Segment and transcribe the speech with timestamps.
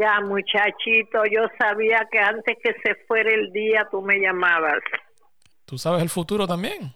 [0.00, 4.78] Mira, muchachito, yo sabía que antes que se fuera el día tú me llamabas.
[5.66, 6.94] ¿Tú sabes el futuro también?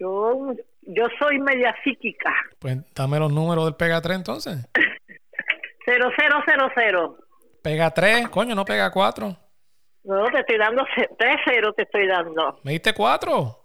[0.00, 2.34] Yo, yo soy media psíquica.
[2.58, 4.66] Pues dame los números del Pega 3 entonces.
[5.84, 7.16] 0000.
[7.62, 9.36] Pega 3, coño, no pega 4.
[10.04, 12.60] No, te estoy dando 3-0, te estoy dando.
[12.62, 13.58] ¿Me diste 4?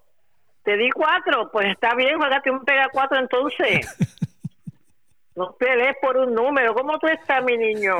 [0.66, 4.28] Te di 4, pues está bien, juegate un Pega 4 entonces.
[5.36, 6.74] no pelees por un número.
[6.74, 7.96] ¿Cómo tú estás, mi niño?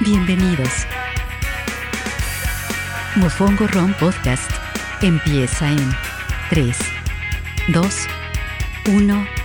[0.00, 0.86] Bienvenidos.
[3.16, 4.50] Mofongo Ron Podcast
[5.02, 5.90] empieza en
[6.48, 6.78] 3,
[7.68, 8.06] 2,
[8.94, 9.39] 1.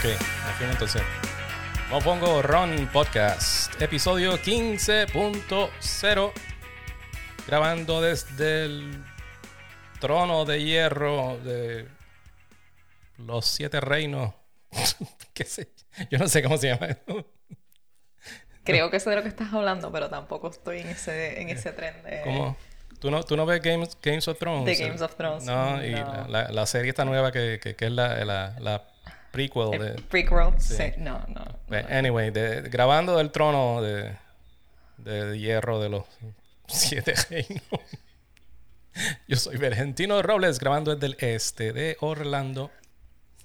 [0.00, 0.06] Ok,
[0.48, 1.02] aquí entonces.
[1.90, 6.32] Mofongo Ron Podcast, episodio 15.0.
[7.46, 9.04] Grabando desde el
[10.00, 11.88] trono de hierro de
[13.18, 14.32] los siete reinos.
[15.34, 15.70] ¿Qué sé?
[16.10, 16.96] Yo no sé cómo se llama.
[18.64, 21.72] Creo que sé de lo que estás hablando, pero tampoco estoy en ese, en ese
[21.72, 22.20] tren de...
[22.22, 22.56] ¿Cómo?
[23.00, 24.66] ¿Tú no, tú no ves Games, Games of Thrones?
[24.66, 25.44] De Games of Thrones.
[25.44, 26.04] No, y No.
[26.04, 28.86] La, la- la serie esta nueva que, que, que es la, la,
[29.30, 29.88] prequel de...
[29.92, 30.76] El prequel, sí.
[30.98, 31.44] No, no.
[31.88, 34.16] Anyway, de- grabando del trono de,
[34.98, 36.04] de hierro de los
[36.66, 37.62] siete reinos.
[39.28, 42.70] Yo soy Vergentino Robles, grabando desde el este de Orlando.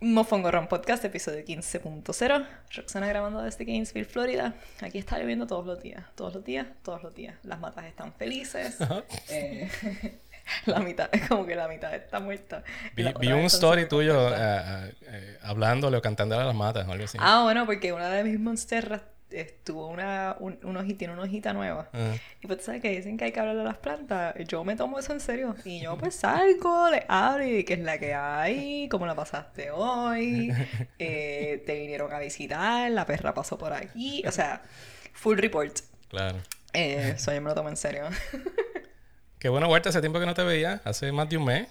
[0.01, 2.47] Mofongo Ron Podcast, episodio 15.0.
[2.75, 4.53] Roxana grabando desde Gainesville, Florida.
[4.81, 6.03] Aquí está lloviendo todos los días.
[6.15, 7.35] Todos los días, todos los días.
[7.43, 8.75] Las matas están felices.
[9.29, 9.69] Eh,
[10.65, 12.63] la mitad, es como que la mitad está muerta.
[12.95, 17.05] Vi, un story tuyo ah, ah, eh, hablándole o cantándole a las matas o algo
[17.05, 17.17] así.
[17.21, 19.01] Ah, bueno, porque una de mis monsterras
[19.31, 21.89] estuvo una, un, una hojita, tiene una hojita nueva.
[21.93, 22.15] Ah.
[22.41, 24.35] Y pues, tú ¿sabes que dicen que hay que hablarle a las plantas?
[24.47, 25.55] Yo me tomo eso en serio.
[25.65, 29.71] Y yo, pues, salgo, le hablo y qué es la que hay, cómo la pasaste
[29.71, 30.53] hoy,
[30.99, 34.23] eh, te vinieron a visitar, la perra pasó por aquí.
[34.27, 34.61] O sea,
[35.13, 35.79] full report.
[36.09, 36.37] Claro.
[36.73, 38.03] Eh, Eso yo me lo tomo en serio.
[39.45, 41.67] Qué buena vuelta, hace tiempo que no te veía, hace más de un mes.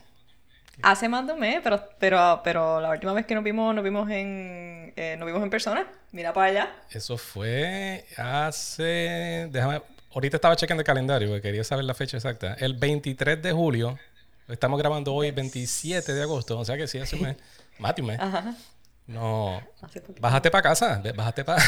[0.80, 3.82] Hace más de un mes, pero, pero, pero la última vez que nos vimos, nos
[3.82, 5.84] vimos en, eh, nos vimos en persona.
[6.12, 6.72] Mira para allá.
[6.88, 9.48] Eso fue hace...
[9.50, 9.82] Déjame...
[10.14, 12.54] Ahorita estaba chequeando el calendario porque quería saber la fecha exacta.
[12.60, 13.98] El 23 de julio.
[14.46, 16.56] Estamos grabando hoy 27 de agosto.
[16.56, 17.36] O sea que sí, hace un mes.
[17.80, 18.20] Más de un mes.
[18.20, 18.54] Ajá.
[19.08, 19.60] No.
[20.20, 21.02] Bájate para casa.
[21.16, 21.60] Bájate para...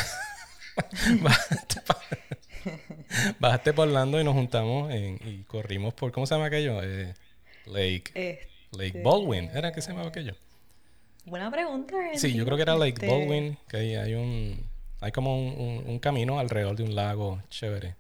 [1.21, 2.00] bájate pa-
[3.41, 6.12] Bájate por Orlando y nos juntamos en- y corrimos por...
[6.12, 6.82] ¿Cómo se llama aquello?
[6.82, 7.15] Eh,
[7.66, 8.04] Lake...
[8.15, 9.50] Este, Lake Baldwin.
[9.54, 10.34] ¿Era que se llamaba aquello?
[11.25, 11.94] Buena pregunta.
[12.15, 14.69] Sí, yo creo que era Lake Este, Baldwin, que ahí hay un
[15.00, 17.97] hay como un, un- un camino alrededor de un lago chévere.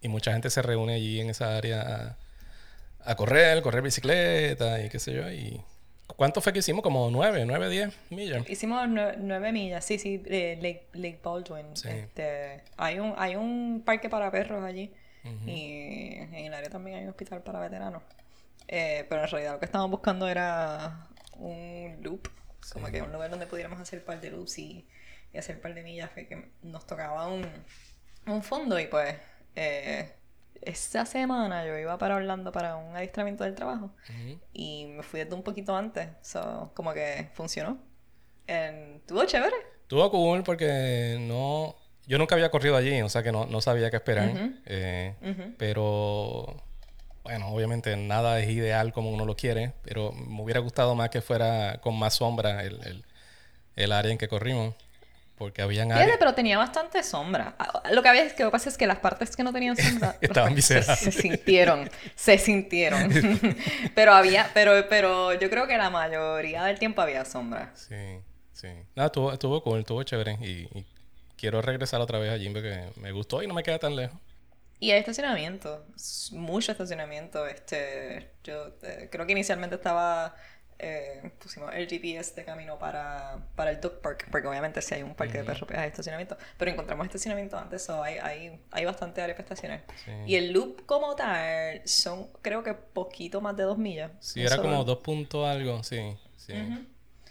[0.00, 2.16] Y mucha gente se reúne allí en esa área
[3.00, 5.30] a, a correr, correr bicicleta y qué sé yo.
[5.30, 5.60] Y
[6.16, 6.82] ¿Cuánto fue que hicimos?
[6.82, 8.48] Como nueve, nueve, diez millas.
[8.48, 11.76] Hicimos nue- nueve millas, sí, sí, Lake, Lake Baldwin.
[11.76, 11.88] Sí.
[11.88, 14.92] Este, hay, un, hay un parque para perros allí
[15.44, 18.02] y en el área también hay un hospital para veteranos.
[18.68, 22.28] Eh, pero en realidad lo que estábamos buscando era un loop,
[22.72, 24.86] como que un lugar donde pudiéramos hacer par de loops y,
[25.32, 27.46] y hacer par de millas, fue que nos tocaba un,
[28.26, 29.14] un fondo y pues
[29.54, 30.12] eh,
[30.62, 33.90] esa semana yo iba para Orlando para un adiestramiento del trabajo
[34.52, 37.78] y me fui desde un poquito antes, so, como que funcionó.
[38.46, 39.56] Estuvo chévere.
[39.82, 41.74] Estuvo cool porque no...
[42.06, 44.30] Yo nunca había corrido allí, o sea que no, no sabía qué esperar.
[44.66, 45.14] Eh.
[45.58, 46.62] Pero,
[47.24, 51.20] bueno, obviamente nada es ideal como uno lo quiere, pero me hubiera gustado más que
[51.20, 53.04] fuera con más sombra el, el,
[53.74, 54.76] el área en que corrimos,
[55.36, 56.18] porque habían Fíjate, áreas...
[56.18, 57.54] pero tenía bastante sombra.
[57.58, 60.18] Ah, Lo que, había, lo que pasa es que las partes que no tenían sombra
[60.20, 60.98] Estaban pues, se, miserables.
[60.98, 63.10] se sintieron, se sintieron.
[63.94, 67.72] pero había, pero, pero yo creo que la mayoría del tiempo había sombra.
[67.74, 67.94] Sí,
[68.52, 68.68] sí.
[68.94, 70.86] Nada, estuvo, estuvo cool, estuvo chévere y, y
[71.36, 74.20] quiero regresar otra vez allí porque me gustó y no me queda tan lejos.
[74.78, 75.86] Y hay estacionamiento,
[76.32, 77.46] mucho estacionamiento.
[77.46, 80.34] Este, yo eh, creo que inicialmente estaba,
[80.78, 85.02] eh, pusimos el GPS de camino para, para el dog park, porque obviamente si hay
[85.02, 88.84] un parque de perros pues hay estacionamiento, pero encontramos estacionamiento antes, so hay, hay, hay
[88.84, 89.84] bastante área para estacionar.
[90.04, 90.10] Sí.
[90.26, 94.10] Y el loop como tal son creo que poquito más de dos millas.
[94.20, 96.00] Sí, era como dos puntos algo, sí,
[96.36, 96.52] sí.
[96.52, 96.84] Ujú.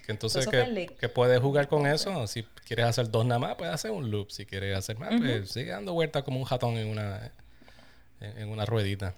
[0.06, 2.28] Que entonces que, que puedes jugar con eso.
[2.28, 4.30] Si quieres hacer dos nada más, puedes hacer un loop.
[4.30, 7.32] Si quieres hacer más, pues sigue dando vueltas como un ratón en una,
[8.20, 9.16] en en una ruedita.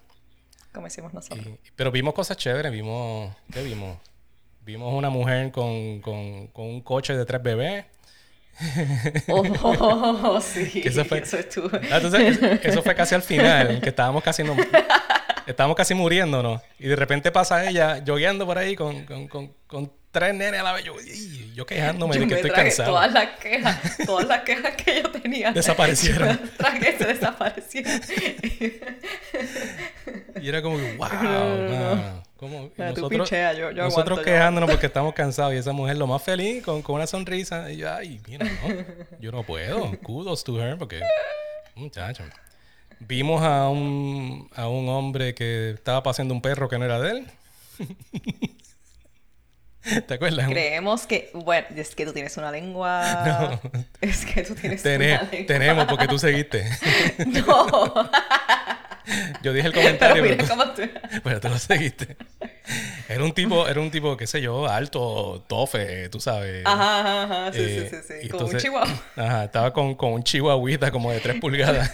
[0.72, 1.46] Como hicimos nosotros.
[1.46, 3.98] Y- pero vimos cosas chéveres, vimos, ¿qué vimos?
[4.68, 7.86] Vimos una mujer con, con, con un coche de tres bebés.
[9.28, 10.82] Oh, sí.
[10.84, 11.70] Eso fue- Eso estuvo.
[11.90, 14.54] Ah, entonces, eso- eso fue casi al final, que estábamos casi, no-
[15.46, 16.60] estábamos casi muriéndonos.
[16.78, 20.62] Y de repente pasa ella jogueando por ahí con, con, con, con tres nenes a
[20.64, 20.84] la vez.
[20.84, 20.94] Yo,
[21.54, 22.90] yo quejándome Yo de que me estoy cansado.
[22.92, 25.52] todas las quejas, todas las quejas que yo tenía.
[25.52, 26.28] Desaparecieron.
[26.42, 28.00] Yo tragué, se desaparecieron.
[30.40, 31.08] Y era como, que, wow,
[32.40, 35.52] Mira, tú nosotros pichea, yo- yo nosotros quejándonos porque estamos cansados.
[35.54, 37.70] Y esa mujer lo más feliz, con, con una sonrisa.
[37.72, 38.74] Y yo, ay, mira, no,
[39.20, 39.90] yo no puedo.
[40.02, 41.00] Kudos to her, porque,
[41.74, 42.22] muchacho.
[43.00, 47.10] Vimos a un, a un hombre que estaba paseando un perro que no era de
[47.10, 47.26] él.
[50.06, 50.48] ¿Te acuerdas?
[50.48, 53.60] Creemos que, bueno, es que tú tienes una lengua.
[54.00, 55.28] Es que tú tienes una lengua.
[55.46, 56.64] tenemos, porque tú seguiste.
[57.26, 58.10] No.
[59.42, 60.82] Yo dije el comentario, pero, tú, cómo tú.
[61.24, 62.16] pero tú lo seguiste.
[63.08, 66.66] Era un tipo, era un tipo, qué sé yo, alto, tofe, tú sabes.
[66.66, 67.52] Ajá, ajá, ajá.
[67.54, 68.28] Sí, Eh, sí, sí, sí.
[68.28, 69.02] Como un chihuahua.
[69.16, 71.90] Ajá, estaba con, con un chihuahuita como de 3 pulgadas.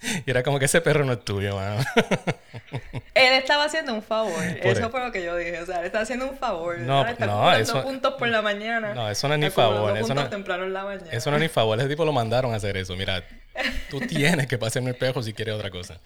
[0.26, 1.82] y era como que ese perro no es tuyo, mano.
[3.14, 4.42] Él estaba haciendo un favor.
[4.42, 4.90] Eso eso.
[4.90, 5.60] fue lo que yo dije.
[5.60, 6.78] O sea, él está haciendo un favor.
[6.78, 8.94] No, está no, eso- puntos por la mañana.
[8.94, 11.08] No, eso no es ni favor, eso no- temprano en la mañana.
[11.10, 12.94] Eso no es ni favor, ese tipo lo mandaron a hacer eso.
[12.96, 13.24] Mira,
[13.90, 15.98] tú tienes que pasarme el espejo si quieres otra cosa.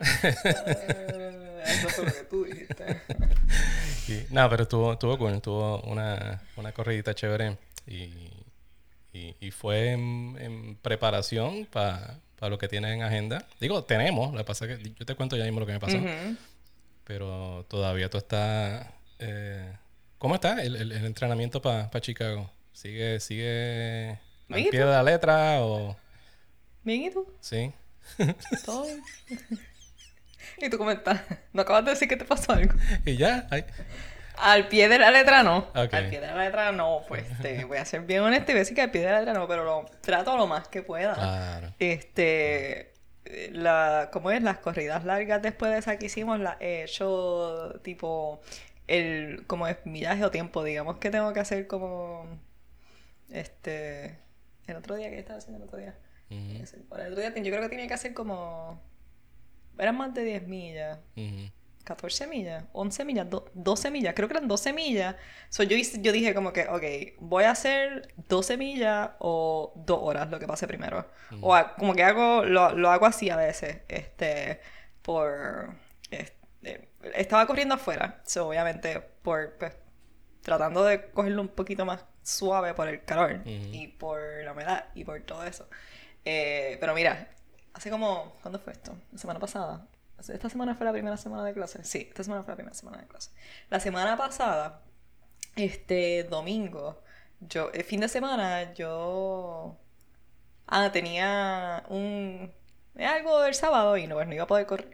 [0.00, 3.00] Eh, Eso fue lo que tú dijiste.
[4.08, 7.56] Y, nada, pero estuvo, estuvo cool, tuvo una, una corridita chévere
[7.86, 8.30] y,
[9.12, 13.46] y, y fue en, en preparación para lo que tienen en agenda.
[13.60, 15.80] Digo, tenemos, lo que pasa es que yo te cuento ya mismo lo que me
[15.80, 15.98] pasó,
[17.04, 18.86] pero todavía tú estás...
[19.18, 19.72] eh,
[20.18, 22.50] ¿Cómo está el, el- el entrenamiento para Chicago?
[22.72, 24.18] ¿Sigue, sigue
[24.50, 25.96] al pie de la letra o...?
[26.84, 27.26] Bien, ¿y tú?
[27.40, 27.72] Sí.
[28.64, 28.86] ¿Todo?
[30.58, 31.20] ¿Y tú cómo estás?
[31.52, 32.74] ¿No acabas de decir que te pasó algo?
[33.04, 33.64] y ya, ay,
[34.38, 35.68] Al pie de la letra no.
[35.74, 38.58] Al pie de la letra no, pues te voy a ser bien honesto y voy
[38.58, 40.82] a decir que al pie de la letra no, pero lo trato lo más que
[40.82, 41.14] pueda.
[41.14, 41.74] claro.
[41.78, 42.92] Este,
[43.52, 44.42] la, ¿cómo es?
[44.42, 48.40] Las corridas largas después de esa que hicimos, las he hecho tipo
[48.86, 52.26] el, como es millaje o tiempo, digamos que tengo que hacer como,
[53.30, 54.18] este,
[54.66, 55.94] el otro día que estaba haciendo el otro día.
[56.30, 58.80] Ujú, El otro día yo creo que tenía que hacer como,
[59.78, 60.98] eran más de 10 millas.
[61.16, 61.50] ujú.
[61.86, 65.16] 14 millas, 11 millas, do- 12 millas, creo que eran 12 millas.
[65.48, 69.98] So, yo, hice- yo dije como que, ok, voy a hacer 12 millas o 2
[70.02, 71.06] horas, lo que pase primero.
[71.42, 74.60] O a- como que hago, lo, lo hago así a veces, este,
[75.02, 75.74] por,
[76.10, 79.72] este, estaba corriendo afuera, so, obviamente, por, pues,
[80.42, 83.42] tratando de cogerlo un poquito más suave por el calor
[83.72, 85.68] y por la humedad y por todo eso.
[86.24, 87.28] Eh, pero mira,
[87.74, 88.96] hace como, ¿cuándo fue esto?
[89.12, 89.86] La semana pasada.
[90.18, 91.84] Esta semana fue la primera semana de clase.
[91.84, 93.30] Sí, esta semana fue la primera semana de clase.
[93.70, 94.82] La semana pasada,
[95.56, 97.02] este domingo,
[97.40, 99.76] yo, el fin de semana, yo
[100.66, 102.52] ah, tenía un
[102.98, 104.90] algo del sábado y no, pues, no iba a poder correr.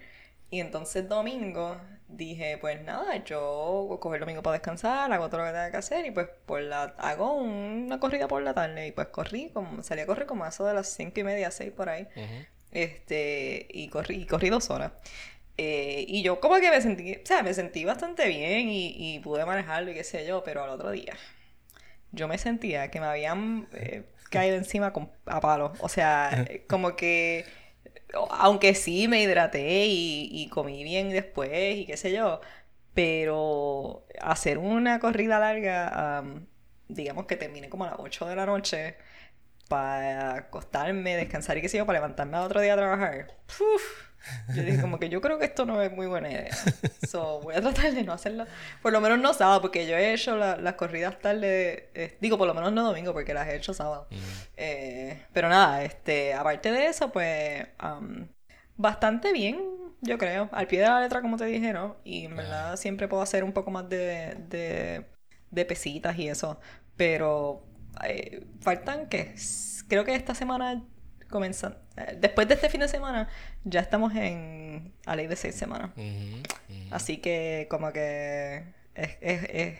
[0.50, 1.76] Y entonces domingo
[2.08, 5.76] dije, pues nada, yo cojo el domingo para descansar, hago todo lo que tenga que
[5.78, 9.82] hacer y pues por la, hago una corrida por la tarde y pues corrí, como,
[9.82, 12.06] salí a correr como a eso de las cinco y media, seis por ahí.
[12.72, 14.92] Este, y corrí, y corrí dos horas.
[15.58, 19.20] Eh, y yo como que me sentí, o sea, me sentí bastante bien y, y
[19.20, 21.14] pude manejarlo y qué sé yo, pero al otro día
[22.12, 25.72] yo me sentía que me habían eh, caído encima con, a palos.
[25.80, 27.46] O sea, eh, como que,
[28.30, 32.40] aunque sí me hidraté y, y comí bien después y qué sé yo,
[32.94, 36.46] pero hacer una corrida larga, am,
[36.88, 38.96] digamos que termine como a las 8 de la noche,
[39.72, 43.38] para acostarme, descansar y qué sé yo, para levantarme al otro día a trabajar.
[43.48, 43.82] Uf,
[44.52, 46.58] yo dije como que yo creo que esto no es muy buena idea.
[46.98, 48.46] So, voy a tratar de no hacerlo.
[48.82, 52.36] Por lo menos no sábado, porque yo he hecho la- las corridas tarde, eh, digo
[52.36, 54.08] por lo menos no domingo, porque las he hecho sábado.
[54.58, 58.28] Eh, pero nada, este, aparte de eso, pues am,
[58.76, 59.58] bastante bien,
[60.02, 60.50] yo creo.
[60.52, 61.96] Al pie de la letra, como te dije, ¿no?
[62.04, 65.06] Y en verdad siempre puedo hacer un poco más de, de,
[65.50, 66.60] de pesitas y eso.
[66.96, 67.64] Pero
[68.04, 69.34] eh, faltan que
[69.88, 70.82] creo que esta semana
[71.30, 73.28] comienza eh, después de este fin de semana
[73.64, 75.90] ya estamos en a ley de seis semanas.
[76.90, 79.78] Así que como que es, es- es-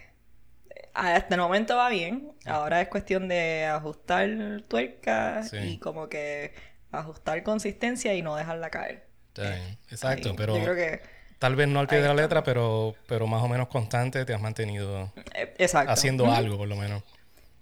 [0.94, 4.28] hasta el momento va bien ahora es cuestión de ajustar
[4.68, 5.56] tuerca Sí.
[5.58, 6.52] y como que
[6.90, 9.06] ajustar consistencia y no dejarla caer.
[9.36, 11.00] Bien, Exacto, Ahí, pero yo creo que
[11.38, 14.34] tal vez no al pie de la letra, pero, pero más o menos constante te
[14.34, 15.90] has mantenido eh, exacto.
[15.92, 17.02] haciendo algo, por lo menos.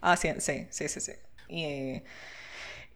[0.00, 1.12] Ah, sí, sí, sí, sí, sí.
[1.49, 2.02] Y,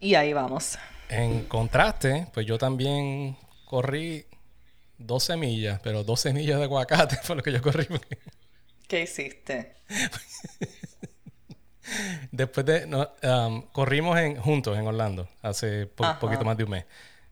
[0.00, 0.78] y ahí vamos.
[1.08, 4.26] En contraste, pues yo también corrí
[4.98, 7.86] 12 millas, pero 12 millas de aguacate fue lo que yo corrí.
[8.88, 9.74] ¿Qué hiciste?
[12.30, 12.86] Después de...
[12.86, 16.18] no, um, corrimos en, juntos en Orlando hace po- Ajá.
[16.18, 16.84] poquito más de un mes.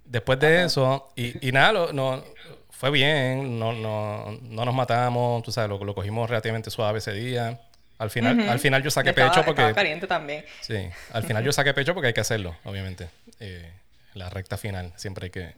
[0.05, 2.23] Después de eso, y, y nada, lo- no,
[2.71, 7.13] fue bien, no, no, no nos matamos, tú sabes, lo, lo cogimos relativamente suave ese
[7.13, 7.61] día.
[8.03, 9.73] Al final, al final yo saqué Estaba- pecho porque...
[9.75, 10.45] caliente también.
[10.61, 10.77] Sí,
[11.13, 13.09] al final yo saqué pecho porque hay que hacerlo, obviamente.
[13.41, 13.71] Eh,
[14.15, 15.55] la recta final, siempre hay que,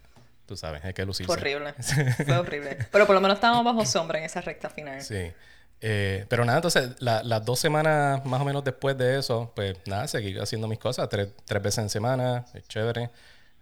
[0.47, 1.27] tú sabes, hay que lucirse.
[1.27, 1.73] Fue horrible.
[2.27, 2.79] Fue horrible.
[2.93, 5.01] Pero por lo menos estábamos bajo sombra en esa recta final.
[5.03, 5.33] Sí.
[5.81, 9.77] Eh, pero nada, entonces la- las dos semanas más o menos después de eso, pues
[9.87, 13.11] nada, seguí haciendo mis cosas tres, tres veces en semana, es chévere.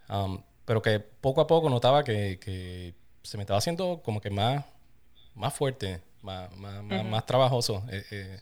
[0.08, 4.30] Um, pero que poco a poco notaba que, que se me estaba haciendo como que
[4.30, 4.64] más,
[5.34, 8.40] más fuerte, más, más, más, más trabajoso eh, eh,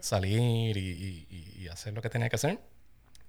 [0.00, 2.58] salir y, y- y- hacer lo que tenía que hacer.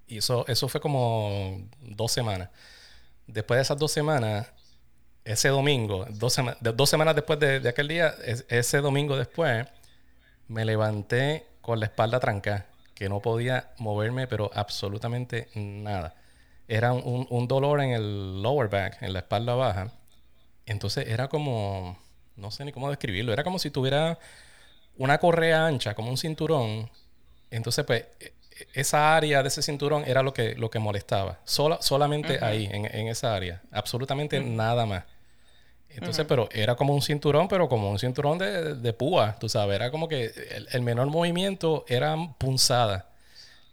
[0.07, 2.49] Y eso, eso fue como dos semanas.
[3.27, 4.47] Después de esas dos semanas,
[5.23, 9.67] ese domingo, dos, sema- dos semanas después de, de aquel día, es- ese domingo después,
[10.47, 16.15] me levanté con la espalda trancada, que no podía moverme, pero absolutamente nada.
[16.67, 19.91] Era un, un dolor en el lower back, en la espalda baja.
[20.65, 21.97] Entonces era como,
[22.35, 24.17] no sé ni cómo describirlo, era como si tuviera
[24.97, 26.89] una correa ancha, como un cinturón.
[27.51, 31.39] Entonces, pues, e- e- esa área de ese cinturón era lo que, lo que molestaba.
[31.45, 33.61] Sola, solamente ahí, en, en esa área.
[33.71, 35.03] Absolutamente nada más.
[35.89, 39.75] Entonces, pero era como un cinturón, pero como un cinturón de, de púa, tú sabes.
[39.75, 43.09] Era como que el, el menor movimiento era punzada.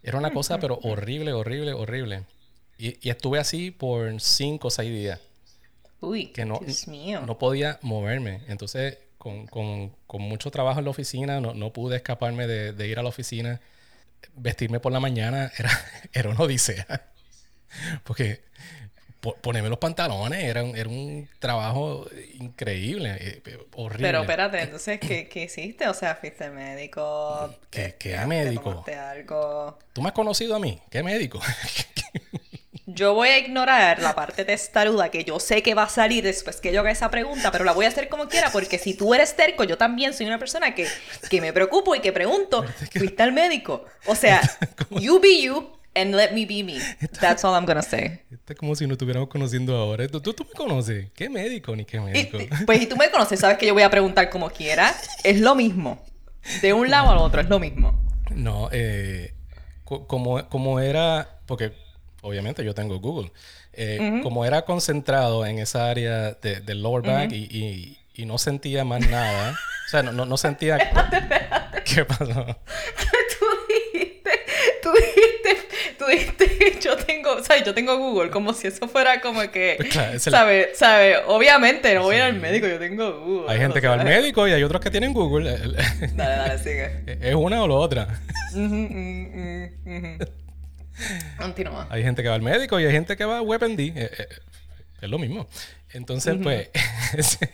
[0.03, 2.25] Era una cosa, pero horrible, horrible, horrible.
[2.77, 5.19] Y, y estuve así por cinco o seis días
[6.01, 7.21] Uy, que no, Dios mío.
[7.25, 8.41] no podía moverme.
[8.47, 12.87] Entonces, con, con- con mucho trabajo en la oficina, no, no pude escaparme de, de
[12.87, 13.61] ir a la oficina.
[14.35, 15.69] Vestirme por la mañana era,
[16.13, 17.05] era una odisea.
[18.03, 18.41] Porque
[19.21, 22.07] po- ponerme los pantalones era un, era un trabajo
[22.39, 24.07] increíble, eh, eh, horrible.
[24.07, 25.87] Pero espérate, entonces, ¿qué, qué hiciste?
[25.87, 27.53] O sea, fuiste médico.
[27.69, 28.83] ¿Qué- qué médico?
[29.11, 29.77] algo.
[29.93, 30.81] ¿Tú me has conocido a mí?
[30.89, 31.39] ¿Qué médico?
[32.99, 36.59] Yo voy a ignorar la parte testaruda que yo sé que va a salir después
[36.59, 39.13] que yo haga esa pregunta, pero la voy a hacer como quiera, porque si tú
[39.13, 40.85] eres terco, yo también soy una persona que,
[41.29, 43.85] que me preocupo y que pregunto, ¿fuiste al médico?
[44.05, 44.41] O sea,
[44.99, 46.77] you be you and let me be me.
[47.21, 48.19] That's all I'm gonna say.
[48.31, 50.05] Esto es como si nos estuviéramos conociendo ahora.
[50.09, 51.09] ¿Tú, tú, me conoces?
[51.15, 52.37] ¿Qué médico ni qué médico?
[52.41, 54.93] y- pues si tú me conoces, sabes que yo voy a preguntar como quiera.
[55.23, 56.03] Es lo mismo.
[56.61, 57.97] De un lado al otro, es lo mismo.
[58.31, 59.35] No, eh,
[59.85, 61.71] co- como, como era, porque
[62.21, 63.31] obviamente yo tengo Google,
[63.73, 68.37] eh, como era concentrado en esa área de- del lower back y, y- y no
[68.37, 70.77] sentía más nada, o sea, no, no, no sentía...
[71.85, 72.25] ¿Qué pasó?
[72.25, 74.29] tú dijiste,
[74.83, 75.57] tú dijiste,
[75.97, 79.75] tú dijiste, yo tengo, o sea, yo tengo Google, como si eso fuera como que,
[79.77, 80.69] Pues claro, esa es la- ¿sabe?
[80.75, 81.15] ¿Sabe?
[81.27, 83.51] Obviamente, no voy ir al médico, yo tengo Google.
[83.51, 85.57] Hay gente que va al médico y hay otros que tienen Google.
[86.13, 87.03] Dale, dale, sigue.
[87.21, 88.19] Es una o la otra.
[88.53, 88.65] Ujú,
[89.85, 90.25] ujú.
[91.37, 91.87] Continúa.
[91.89, 93.79] Hay gente que va al médico y hay gente que va a WebMD.
[93.79, 94.27] Eh, eh,
[95.01, 95.47] es lo mismo.
[95.91, 96.69] Entonces, pues,
[97.17, 97.49] ese-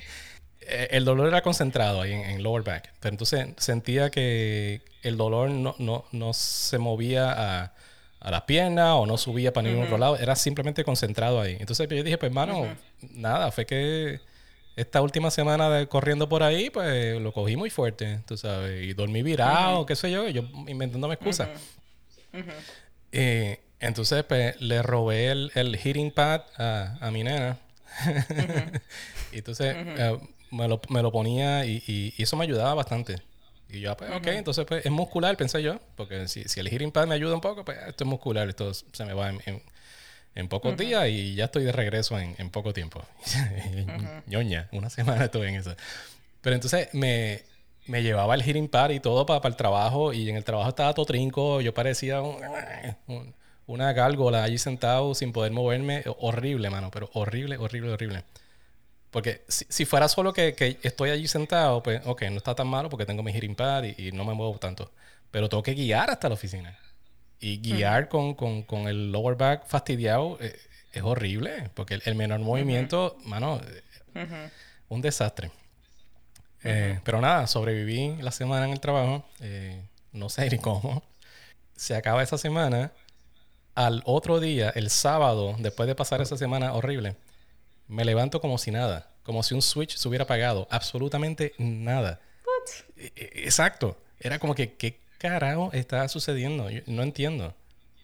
[0.62, 2.92] eh, el dolor era concentrado ahí en, en lower back.
[3.00, 7.74] Pero entonces sentía que el dolor no, no, no se movía a,
[8.20, 10.18] a las piernas o no subía para ningún otro lado.
[10.18, 11.58] Era simplemente concentrado ahí.
[11.60, 12.76] Entonces yo dije, pues, hermano,
[13.12, 14.20] nada, fue que
[14.76, 18.84] esta última semana de corriendo por ahí, pues lo cogí muy fuerte, tú sabes.
[18.84, 21.48] Y dormí virado, qué sé yo, yo inventándome excusas.
[23.18, 27.58] Eh, entonces, pues, le robé el, el heating pad a, a mi nena.
[29.32, 30.20] y entonces, eh,
[30.52, 33.16] me, lo, me lo ponía y, y- y eso me ayudaba bastante.
[33.70, 35.80] Y yo, ah, pues, ok, entonces, pues, es muscular, pensé yo.
[35.96, 38.48] Porque si, si el heating pad me ayuda un poco, pues, esto es muscular.
[38.50, 39.62] Esto se me va en, en-
[40.36, 43.02] en pocos días y ya estoy de regreso en, en poco tiempo.
[44.28, 45.76] Ñoña, una semana estuve en eso.
[46.42, 47.44] Pero entonces me,
[47.88, 50.94] me llevaba el heating pad y todo para, el trabajo y en el trabajo estaba
[50.94, 51.62] todo trinco.
[51.62, 52.38] Yo parecía un-
[53.08, 53.36] un-
[53.68, 56.04] una gárgola allí sentado sin poder moverme.
[56.20, 58.24] Horrible, mano, pero horrible, horrible, horrible.
[59.12, 62.68] Porque si, si fuera solo que, que estoy allí sentado, pues, ok, no está tan
[62.68, 64.92] malo porque tengo mi heating pad y, y no me muevo tanto.
[65.32, 66.78] Pero tengo que guiar hasta la oficina.
[67.40, 70.56] Y guiar con, con- con el lower back fastidiado eh,
[70.94, 71.70] es horrible.
[71.76, 73.82] Porque el, el menor movimiento, mano, eh,
[74.90, 75.52] un desastre.
[76.66, 79.24] Eh, pero nada, sobreviví la semana en el trabajo.
[79.42, 79.82] eh,
[80.12, 81.04] no sé ni cómo.
[81.76, 82.92] Se acaba esa semana.
[83.76, 87.18] Al otro día, el sábado, después de pasar esa semana horrible,
[87.88, 89.10] me levanto como si nada.
[89.24, 90.68] Como si un switch se hubiera apagado.
[90.72, 92.22] Absolutamente nada.
[92.96, 93.98] E- e- Exacto.
[94.20, 96.70] Era como que, ¿qué carajo está sucediendo?
[96.70, 97.54] Yo no entiendo.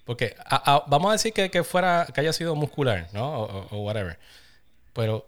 [0.03, 3.33] Porque a- a- vamos a decir que, que fuera, que haya sido muscular, ¿no?
[3.39, 4.19] O, o- o whatever.
[4.93, 5.25] Pero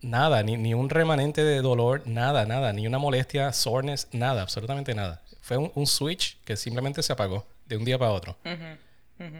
[0.00, 4.94] nada, ni, ni un remanente de dolor, nada, nada, ni una molestia, soreness, nada, absolutamente
[4.94, 5.22] nada.
[5.40, 8.36] fue un, un switch que simplemente se apagó de un día para otro.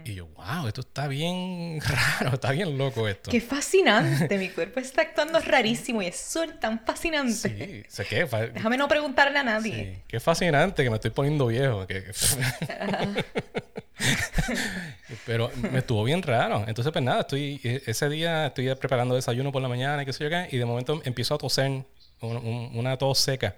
[0.05, 1.81] Y yo, wow, esto está bien
[2.21, 3.33] raro, está bien loco esto.
[3.33, 4.39] Qué fascinante.
[4.39, 7.85] Mi cuerpo está actuando rarísimo y es tan fascinante.
[7.89, 9.95] Sí, qué, Déjame no preguntarle a nadie.
[9.97, 11.85] sí, qué fascinante que me estoy poniendo viejo.
[11.89, 12.05] que-
[15.27, 16.65] Pero me estuvo bien raro.
[16.67, 20.13] Entonces, pues nada, estoy e- ese día estoy preparando desayuno por la mañana y qué
[20.13, 21.85] sé yo qué, y de momento empiezo a toser, un-
[22.21, 23.55] un- una tos seca.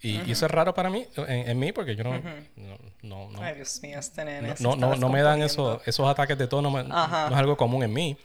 [0.00, 2.12] Y, y eso es raro para mí, en, en mí, porque yo no,
[2.56, 4.54] no, no, no- Ay, Dios mío, este nene.
[4.60, 6.86] no, no, no, me dan esos, esos ataques de tos, no, es
[7.36, 8.16] algo común en mí.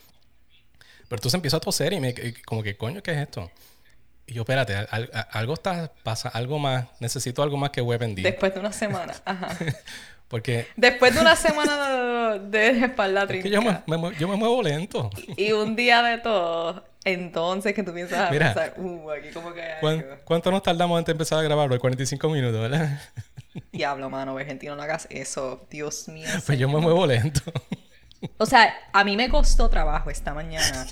[1.10, 2.13] Pero entonces empiezo a toser y me
[2.46, 3.51] como que, coño, ¿qué es esto?
[4.25, 8.15] Y yo, espérate, al- al- algo está, pasa, algo más, necesito algo más que Weapon
[8.15, 8.22] D.
[8.22, 9.13] Después de una semana.
[9.25, 9.50] Ajá.
[10.27, 12.39] Porque Después de una semana de,
[12.74, 15.10] de espalda es que yo me, trinca me mue- yo me muevo lento.
[15.38, 18.53] y un día de todo, entonces que tú piensas a Mira.
[18.53, 20.15] pensar, uh, aquí como que hay ¿Cuán- algo.
[20.24, 21.80] ¿Cuánto nos tardamos antes de empezar a grabarlo?
[21.80, 23.00] 45 minutos, ¿verdad?
[23.72, 25.68] Diablo, mano, argentino, no hagas eso.
[25.70, 26.27] Dios mío.
[26.46, 27.42] Pues yo me muevo lento.
[28.38, 30.88] O sea, a mí me costó trabajo esta mañana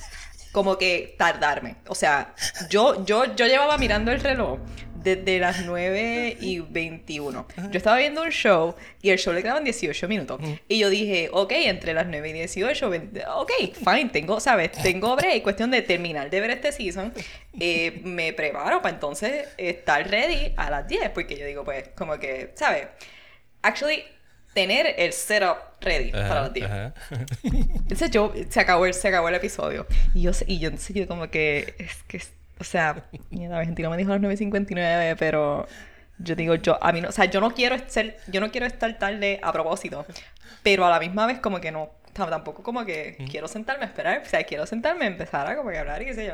[0.52, 1.78] como que tardarme.
[1.88, 2.36] O sea,
[2.70, 4.60] yo, yo, yo llevaba mirando el reloj
[5.04, 7.48] desde las 9 y 21.
[7.72, 10.40] Yo estaba viendo un show y el show le quedaban 18 minutos.
[10.68, 14.72] Y yo dije, ok, entre las 9 y 18, 20, ok, fine, tengo, ¿sabes?
[14.72, 17.14] Tengo break, cuestión de terminar de ver este season.
[17.60, 22.18] Eh, me preparo para entonces estar ready a las 10, porque yo digo, pues, como
[22.20, 22.88] que, ¿sabes?
[23.62, 24.04] Actually,
[24.54, 26.66] tener el setup ready para las 10.
[26.66, 26.94] ajá.
[27.44, 29.88] Entonces yo, se acabó el, se acabó el episodio.
[30.14, 32.22] Y yo, y yo entonces yo como que, es que,
[32.62, 35.68] o sea, mira, Argentina me dijo a las 9.59, pero
[36.20, 38.66] yo digo, yo, a mí no, o sea, yo no quiero ser, yo no quiero
[38.68, 40.06] estar tarde a propósito,
[40.64, 43.88] pero a la misma vez como que no, tam- tampoco como que quiero sentarme a
[43.88, 46.34] esperar, o sea, quiero sentarme a empezar a como que hablar y qué sé yo.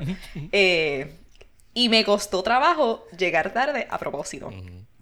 [0.52, 1.16] Eh,
[1.74, 4.52] y me costó trabajo llegar tarde a propósito,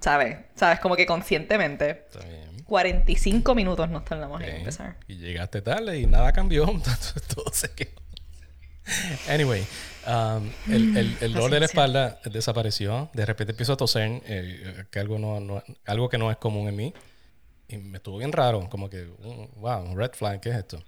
[0.02, 0.38] ¿sabes?
[0.56, 0.80] ¿Sabes?
[0.82, 1.90] Como que conscientemente.
[2.12, 2.56] Está bien.
[2.66, 4.96] 45 minutos nos tardamos en empezar.
[5.08, 6.66] Y llegaste tarde y nada cambió.
[7.36, 8.02] Todo se quedó.
[9.30, 9.66] Anyway,
[10.08, 13.10] um, el, el, el dolor de la espalda desapareció.
[13.14, 16.68] De repente empiezo a toser, eh, que algo, no, no- algo que no es común
[16.68, 16.94] en mí.
[17.68, 20.84] Y me estuvo bien raro, como que, uh, wow, un red flag, ¿qué es esto?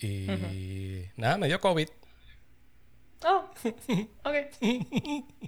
[0.00, 1.88] Y nada, me dio COVID.
[3.24, 3.50] Oh,
[4.24, 4.34] ok.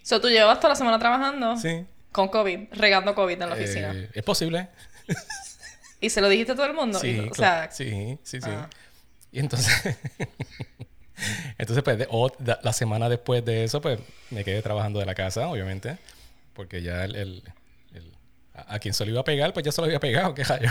[0.02, 1.86] So, tú llevas toda la semana trabajando Sí.
[2.12, 3.92] con COVID, regando COVID en la oficina.
[3.94, 4.68] Eh, es posible.
[6.00, 6.98] ¿Y se lo dijiste a todo el mundo?
[6.98, 8.50] Sí, Y- o sea, sí, sí, sí.
[8.50, 8.68] Ah.
[9.32, 9.96] Y entonces,
[11.58, 12.30] entonces pues, de- o-
[12.62, 13.98] la semana después de eso, pues
[14.30, 15.98] me quedé trabajando de la casa, obviamente,
[16.54, 17.42] porque ya el, el-
[17.94, 18.12] el-
[18.54, 20.44] a, a quien se lo iba a pegar, pues ya se lo había pegado, qué
[20.44, 20.70] rayo.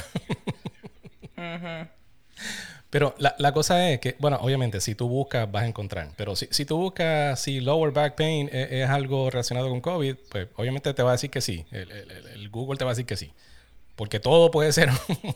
[2.90, 6.10] Pero la, la cosa es que, bueno, obviamente, si tú buscas, vas a encontrar.
[6.16, 10.16] Pero si, si tú buscas si lower back pain es, es algo relacionado con COVID,
[10.30, 11.66] pues obviamente te va a decir que sí.
[11.72, 13.32] El, el- el- el Google te va a decir que sí.
[13.98, 14.90] Porque todo puede ser,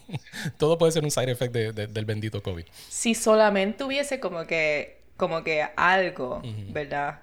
[0.57, 2.63] todo puede ser un side effect de- de- del bendito COVID.
[2.89, 7.19] si solamente hubiese como que, como que algo, ¿verdad?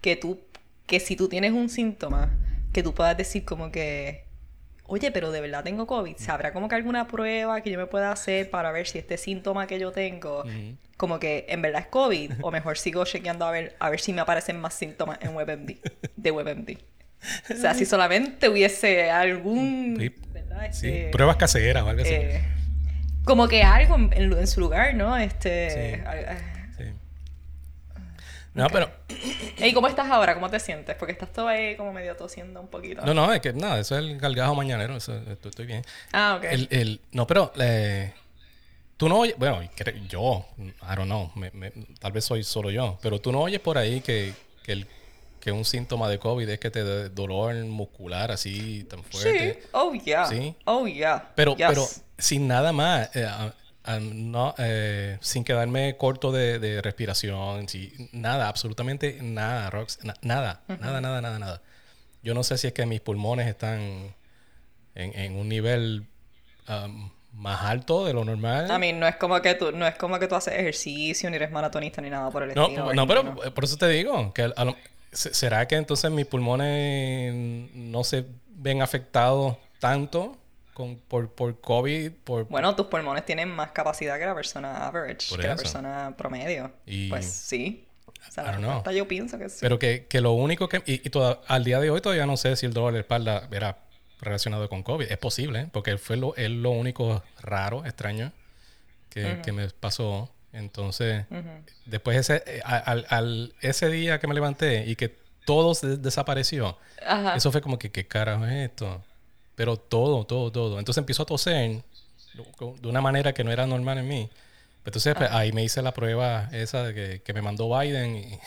[0.00, 0.38] Que tú,
[0.86, 2.30] que si tú tienes un síntoma,
[2.72, 4.22] que tú puedas decir como que,
[4.84, 8.12] oye, pero de verdad tengo COVID, ¿sabrá como que alguna prueba que yo me pueda
[8.12, 10.44] hacer para ver si este síntoma que yo tengo,
[10.96, 14.12] como que en verdad es COVID, o mejor sigo chequeando a ver, a ver si
[14.12, 15.72] me aparecen más síntomas en WebMD,
[16.16, 16.70] de WebMD.
[17.50, 19.96] O sea, si solamente hubiese algún,
[20.70, 20.86] Sí.
[20.86, 22.12] Este, pruebas caseras o algo así.
[22.12, 22.44] eh,
[23.24, 25.16] como que algo en, su lugar, ¿no?
[25.16, 25.70] Este.
[25.70, 26.02] Sí.
[28.52, 28.58] Sí.
[28.58, 28.90] No, pero.
[29.58, 30.34] ¿Y cómo estás ahora?
[30.34, 30.96] ¿Cómo te sientes?
[30.96, 33.02] Porque estás todo ahí como medio tosiendo un poquito.
[33.06, 35.84] No, no, es que nada, eso es el galgajo mañanero, eso, estoy, bien.
[36.12, 36.44] Ah, ok.
[36.50, 38.12] El, el, no, pero eh,
[38.96, 39.60] tú no oyes, bueno,
[40.08, 43.60] yo, I don't know, me- me- tal vez soy solo yo, pero tú no oyes
[43.60, 44.34] por ahí que,
[44.64, 44.86] que, el,
[45.40, 49.04] que un síntoma de COVID es que te dé dolor muscular así tan sí.
[49.10, 49.62] fuerte.
[49.72, 50.26] Oh, yeah.
[50.26, 50.56] Sí.
[50.64, 51.30] Oh, yeah.
[51.36, 51.68] Pero, Yes.
[51.68, 51.86] pero
[52.18, 53.28] sin nada más, eh,
[54.00, 57.66] no, eh, sin quedarme corto de, de respiración,
[58.12, 61.62] nada, absolutamente nada, Rox, na- nada, nada, nada, nada, nada.
[62.22, 63.80] Yo no sé si es que mis pulmones están
[64.94, 66.06] en, en un nivel
[66.68, 68.70] um, más alto de lo normal.
[68.70, 71.36] A mí no es como que tú, no es como que tú haces ejercicio, ni
[71.36, 72.92] eres maratonista, ni nada por el no, estilo.
[72.92, 73.34] no, pero ¿no?
[73.36, 74.76] por eso te digo, que a lo-
[75.12, 77.32] se- ¿será que entonces mis pulmones
[77.74, 80.36] no se ven afectados tanto
[80.80, 82.12] con, por, por COVID?
[82.24, 85.62] Por, Bueno, tus pulmones tienen más capacidad que la persona average, que la eso.
[85.62, 86.72] persona promedio.
[86.86, 87.86] Y- Pues sí.
[88.28, 89.58] O sea, la yo pienso que sí.
[89.60, 90.82] Pero que, que lo único que...
[90.86, 93.00] Y, y toda- al día de hoy todavía no sé si el dolor de la
[93.02, 93.78] espalda era
[94.20, 95.10] relacionado con COVID.
[95.10, 98.32] Es posible, porque fue lo, es lo único raro, extraño,
[99.08, 100.30] que, que me pasó.
[100.52, 101.24] Entonces,
[101.86, 105.16] después ese, eh, al, al- ese día que me levanté y que
[105.46, 107.34] todo se desapareció, Ajá.
[107.36, 109.02] eso fue como que, ¿qué carajo es esto?
[109.60, 110.78] Pero todo, todo, todo.
[110.78, 111.82] Entonces empiezo a toser
[112.80, 114.30] de una manera que no era normal en mí.
[114.86, 118.38] Entonces pues, ahí me hice la prueba esa de que, que me mandó Biden y,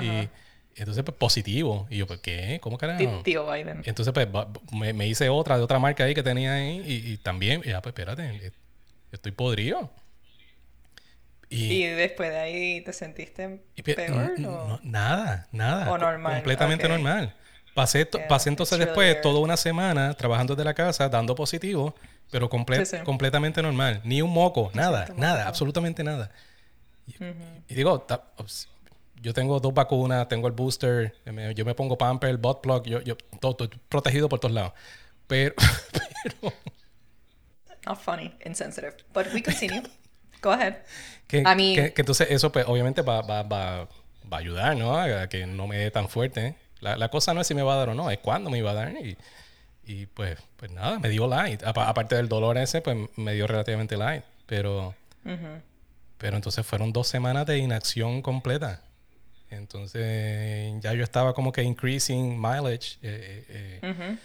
[0.00, 0.28] y
[0.76, 1.88] entonces pues positivo.
[1.90, 2.60] Y yo, pues, ¿qué?
[2.62, 3.22] ¿Cómo carajo?
[3.24, 3.82] Tío Biden.
[3.84, 4.28] Entonces pues
[4.70, 7.82] me, me hice otra de otra marca ahí que tenía ahí y, y también, ya
[7.82, 8.52] pues espérate,
[9.10, 9.90] estoy podrido.
[11.50, 15.90] Y después de ahí te sentiste Y pe- peor, no, nada, nada.
[15.90, 17.34] O normal, Completamente normal.
[17.74, 19.22] Pasé, Yeah, pasé entonces really después weird.
[19.22, 21.94] toda una semana trabajando desde la casa, dando positivo,
[22.30, 23.02] pero comple- Sí, sí.
[23.04, 24.00] completamente normal.
[24.04, 26.30] Ni un moco, nada, siento nada, absolutamente nada.
[27.06, 27.14] Y,
[27.68, 28.06] y digo,
[28.38, 28.68] ups,
[29.22, 31.14] yo tengo dos vacunas, tengo el booster,
[31.54, 34.72] yo me pongo pamper, el bot plug, yo, yo todo, estoy protegido por todos lados.
[35.26, 35.54] Pero,
[36.40, 36.52] pero
[37.86, 38.94] Not funny, insensitive.
[39.12, 39.82] But we continue.
[40.40, 40.74] Go ahead.
[41.26, 43.84] que, I mean- que- que entonces eso pues obviamente va, va, va,
[44.30, 44.96] va a ayudar, ¿no?
[44.96, 46.54] A que no me dé tan fuerte.
[46.82, 48.58] La, la cosa no es si me va a dar o no, es cuándo me
[48.58, 48.92] iba a dar.
[48.92, 49.16] Y,
[49.86, 51.62] y pues, pues nada, me dio light.
[51.64, 54.22] Apa- aparte del dolor ese, pues me dio relativamente light.
[54.46, 54.94] Pero,
[56.18, 58.80] pero entonces fueron dos semanas de inacción completa.
[59.50, 62.98] Entonces ya yo estaba como que increasing mileage.
[63.02, 64.16] eh, eh, eh,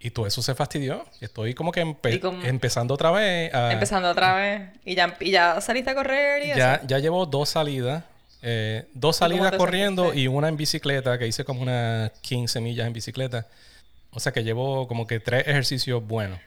[0.00, 1.04] Y todo eso se fastidió.
[1.20, 3.72] Estoy como que empe- como- empezando otra vez a...
[3.72, 4.70] Empezando otra vez.
[4.84, 6.86] Y ya, y ya saliste a correr y Ya, eso.
[6.86, 8.04] ya llevo dos salidas.
[8.42, 10.22] Eh, dos salidas corriendo sentiste?
[10.22, 13.46] y una en bicicleta, que hice como unas 15 millas en bicicleta.
[14.12, 16.40] O sea que llevo como que tres ejercicios buenos.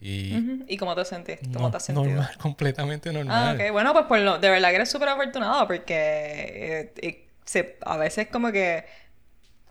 [0.00, 0.64] Y Ujú.
[0.68, 1.46] ¿Y cómo te sentiste?
[1.52, 2.06] ¿Cómo no- te has sentido?
[2.06, 3.56] normal, completamente Ah, normal.
[3.56, 3.72] ok.
[3.72, 7.96] Bueno, pues por lo, de verdad que eres súper afortunado porque eh, eh, se, a
[7.96, 8.84] veces como que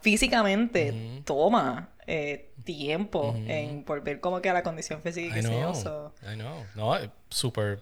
[0.01, 6.13] físicamente toma eh, tiempo en volver como que a la condición física I know, so-
[6.23, 6.65] I know.
[6.75, 6.95] No,
[7.29, 7.81] super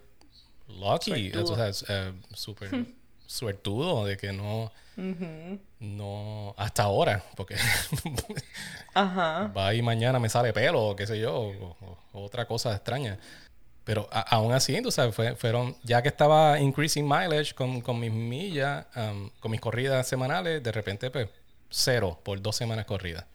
[0.67, 1.55] lucky, Suertudo.
[3.27, 4.71] suertudo de que no,
[5.79, 7.55] no, hasta ahora, porque
[8.93, 9.51] Ajá.
[9.55, 11.77] va y mañana me sale pelo o qué sé yo, o,
[12.13, 13.17] o- otra cosa extraña.
[13.83, 17.99] Pero a- aún así, tú sabes, fue- fueron, ya que estaba increasing mileage con, con
[17.99, 21.29] mis millas, um, con mis corridas semanales, de repente, pues,
[21.69, 23.25] cero por dos semanas corridas.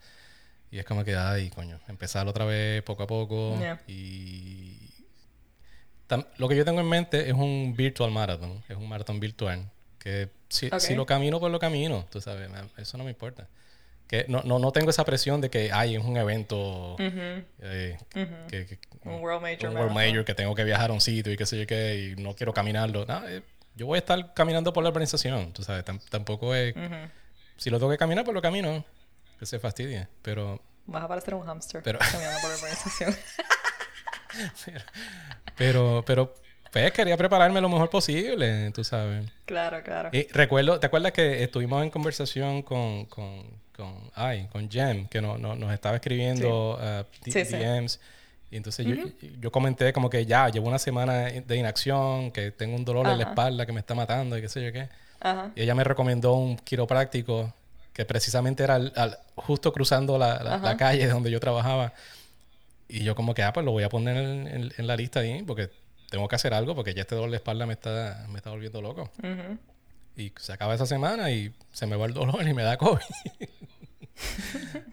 [0.71, 3.57] Y es como que, ay, coño, empezar otra vez poco a poco.
[3.59, 3.81] Yeah.
[3.87, 4.77] Y
[6.37, 9.69] lo que yo tengo en mente es un virtual marathon, es un maratón virtual.
[10.03, 10.79] Que si, Ok.
[10.79, 13.47] si lo camino, pues lo camino, tú sabes, eso no me importa.
[14.07, 17.97] Que no, no, no tengo esa presión de que, ay, es un evento eh,
[18.49, 19.93] que, que- Un World Major un World.
[19.93, 22.35] Major que tengo que viajar a un sitio y qué sé yo qué, y no
[22.35, 23.05] quiero caminarlo.
[23.05, 23.41] No, eh,
[23.75, 26.75] yo voy a estar caminando por la organización, tú sabes, tam- tampoco es...
[27.57, 28.83] Si lo tengo que caminar, pues lo camino,
[29.39, 30.61] que se fastidie, pero...
[30.87, 33.15] Vas a parecer un hamster Pero- caminando por la organización.
[35.57, 36.33] Pero, pero,
[36.71, 39.29] pues quería prepararme lo mejor posible, tú sabes.
[39.45, 40.09] claro, claro.
[40.13, 43.43] Y recuerdo, ¿te acuerdas que estuvimos en conversación con, con,
[43.75, 47.57] con, ay, con Jem, que no, no- nos estaba escribiendo uh, D- Sí, sí.
[47.57, 47.99] DMs?
[48.49, 48.95] Y entonces yo,
[49.39, 53.17] yo comenté como que ya, llevo una semana de inacción, que tengo un dolor en
[53.17, 54.89] la espalda que me está matando y qué sé yo qué.
[55.21, 55.51] Ajá.
[55.55, 57.53] Y ella me recomendó un quiropráctico
[57.93, 61.93] que precisamente era al- al- justo cruzando la, la- la calle donde yo trabajaba.
[62.89, 65.21] Y yo como que, ah, pues lo voy a poner en, en- en la lista
[65.21, 65.69] ahí porque
[66.11, 68.81] tengo que hacer algo porque ya este dolor de espalda me está, me está volviendo
[68.81, 69.09] loco.
[70.15, 73.01] Y se acaba esa semana y se me va el dolor y me da COVID.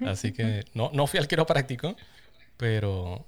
[0.06, 1.96] Así que no, no fui al quiropráctico,
[2.56, 3.26] pero,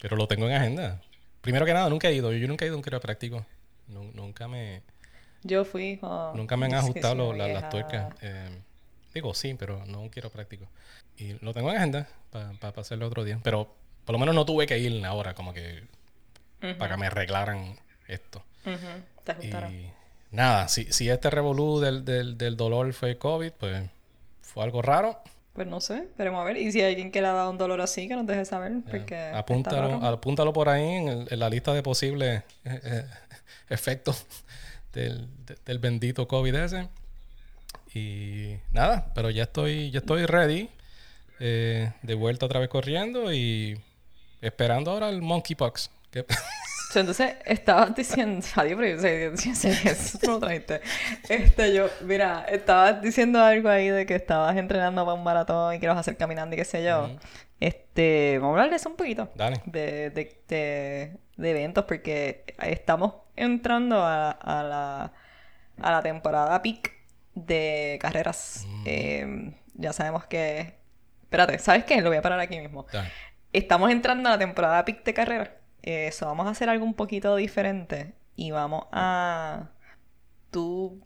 [0.00, 1.00] pero lo tengo en agenda.
[1.40, 2.32] Primero que nada, nunca he ido.
[2.32, 3.44] Yo nunca he ido a un quiropráctico.
[3.88, 4.82] Nu- nunca me...
[5.42, 5.98] Yo fui.
[6.34, 8.14] Nunca me han ajustado lo- la- las tuercas.
[8.22, 8.60] Eh,
[9.14, 10.66] digo, sí, pero no quiero práctico.
[11.16, 13.40] Y lo tengo en agenda para hacerlo otro día.
[13.42, 15.82] Pero por lo menos no tuve que ir ahora, como que
[16.78, 17.76] para que me arreglaran
[18.08, 18.44] esto.
[19.24, 19.72] Te ajustaron.
[19.74, 19.90] Y
[20.30, 23.88] nada, si, si este revolú del, del, del dolor fue COVID, pues
[24.40, 25.18] fue algo raro.
[25.54, 26.56] Pues no sé, esperemos a ver.
[26.56, 28.72] Y si hay alguien que le ha dado un dolor así, que nos deje saber.
[28.90, 33.04] Porque Apúntalo, apúntalo por ahí en, el- en la lista de posibles eh, eh,
[33.68, 34.24] efectos
[34.94, 36.88] del, de- del bendito COVID ese.
[37.94, 40.70] Y nada, pero ya estoy, ya estoy ready.
[41.40, 43.78] eh, de vuelta otra vez corriendo y
[44.40, 45.90] esperando ahora el monkeypox.
[46.94, 48.46] Entonces, estabas diciendo...
[48.54, 50.82] Adiós, pero yo sé, eso no trajiste.
[51.26, 51.88] Este, yo...
[52.02, 55.92] Mira, estabas diciendo algo ahí de que estabas entrenando para un maratón y que lo
[55.92, 57.08] vas a hacer caminando y qué sé yo.
[57.60, 58.38] Este...
[58.40, 59.30] Vamos a hablar de eso un poquito.
[59.34, 59.62] Dale.
[59.64, 65.12] De, de, de, de eventos porque estamos entrando a, a la,
[65.80, 66.92] a la temporada peak
[67.34, 68.66] de carreras.
[68.84, 70.74] Eh, ya sabemos que...
[71.22, 72.02] Espérate, ¿sabes qué?
[72.02, 72.86] Lo voy a parar aquí mismo.
[72.92, 73.08] Dale.
[73.54, 75.56] Estamos entrando a la temporada peak de carrera.
[75.82, 78.14] Eso, vamos a hacer algo un poquito diferente.
[78.36, 79.70] Y vamos a.
[80.50, 81.02] Tú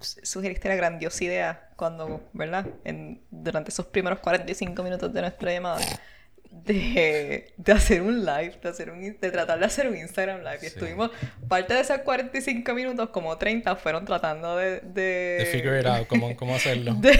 [0.00, 2.66] sugeriste la grandiosa idea cuando, ¿verdad?
[2.84, 5.80] En, durante esos primeros 45 minutos de nuestra llamada.
[6.64, 10.58] De, de hacer un live, de, hacer un, de tratar de hacer un Instagram live.
[10.62, 11.10] Y estuvimos,
[11.48, 14.80] parte de esos 45 minutos, como 30, fueron tratando de...
[14.80, 16.94] De, De figure it out, cómo, cómo hacerlo.
[17.00, 17.10] de,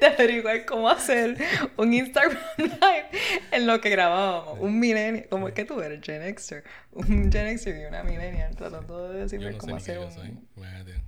[0.00, 1.36] de averiguar cómo hacer
[1.76, 3.06] un Instagram live
[3.50, 4.58] en lo que grabábamos.
[4.60, 6.64] Un millennial, como es que tú eres Gen Xer,
[6.96, 10.46] un Gen Xer y una millennial tratando de decirme no cómo hacer un...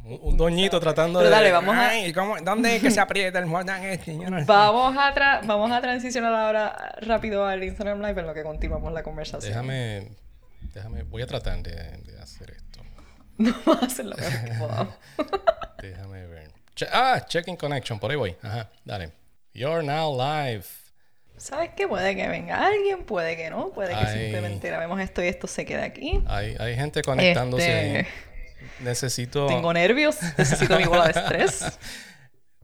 [0.04, 1.34] Un, un doñito tratando Pero de...
[1.36, 4.14] dale, vamos a- Ay, ¿cómo- ¿Dónde es que se aprieta el botón este?
[4.14, 4.44] No.
[4.46, 8.92] Vamos a, tra- vamos a transicionar ahora rápido al Instagram Live en lo que continuamos
[8.92, 9.50] la conversación.
[9.50, 10.08] Déjame...
[10.74, 11.02] Déjame...
[11.02, 12.80] Voy a tratar de, de hacer esto.
[13.38, 14.94] No vamos a hacer lo mejor que podamos.
[15.82, 16.50] Déjame ver.
[16.74, 17.98] Che- ah, checking connection.
[17.98, 18.36] Por ahí voy.
[18.42, 18.70] Ajá.
[18.84, 19.12] Dale.
[19.52, 20.64] You're now live.
[21.38, 21.88] ¿Sabes qué?
[21.88, 25.64] Puede que venga alguien, puede que no, puede que simplemente grabemos esto y esto se
[25.64, 26.22] quede aquí.
[26.26, 28.28] Hay, hay gente conectándose Este.
[28.80, 29.46] Necesito...
[29.46, 31.78] Tengo nervios, necesito mi bola de estrés.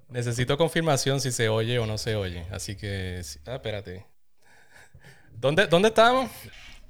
[0.09, 2.47] Necesito confirmación si se oye o no se oye.
[2.51, 3.21] Así que...
[3.47, 4.07] Ah, espérate.
[5.33, 6.31] ¿Dónde, ¿Dónde estamos?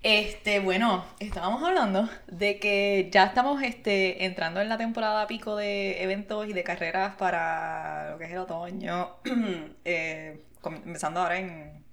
[0.03, 6.03] Este, bueno, estábamos hablando de que ya estamos este, entrando en la temporada pico de
[6.03, 9.16] eventos y de carreras para lo que es el otoño,
[9.87, 11.85] eh, empezando ahora en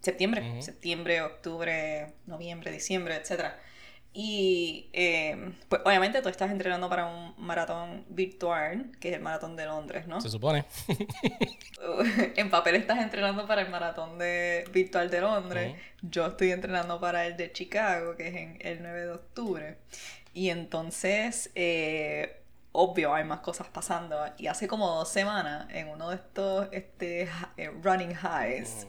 [0.00, 0.62] septiembre, Ujú.
[0.62, 3.58] septiembre, octubre, noviembre, diciembre, etcétera.
[4.14, 9.56] Y eh, pues obviamente tú estás entrenando para un maratón virtual, que es el maratón
[9.56, 10.20] de Londres, ¿no?
[10.20, 10.66] Se supone.
[12.36, 15.76] en papel estás entrenando para el maratón de virtual de Londres.
[16.02, 19.78] Yo estoy entrenando para el de Chicago, que es en el 9 de octubre.
[20.34, 22.41] Y entonces, eh,
[22.72, 24.18] obvio, hay más cosas pasando.
[24.38, 28.86] Y hace como dos semanas, en uno de estos este, eh, running highs,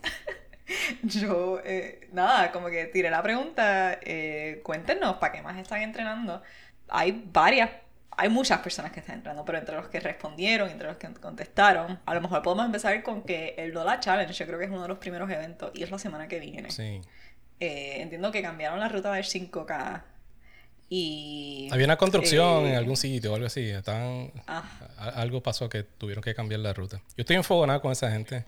[1.04, 6.42] yo, eh, nada, como que tiré la pregunta, eh, cuéntenos, ¿para qué más están entrenando?
[6.90, 7.70] Hay varias,
[8.12, 12.00] hay muchas personas que están entrenando, pero entre los que respondieron, entre los que contestaron,
[12.06, 14.84] a lo mejor podemos empezar con que el Lola Challenge, yo creo que es uno
[14.84, 16.72] de los primeros eventos, y es la semana que viene.
[16.72, 17.02] Sí.
[17.60, 20.04] Eh, entiendo que cambiaron la ruta del 5K
[20.96, 21.70] y...
[21.72, 23.62] Había una construcción eh, en algún sitio o algo así.
[23.70, 24.32] Estaban...
[24.48, 24.64] ah,
[24.98, 26.98] a- Algo pasó que tuvieron que cambiar la ruta.
[27.18, 28.46] Yo estoy enfogonado con esa gente.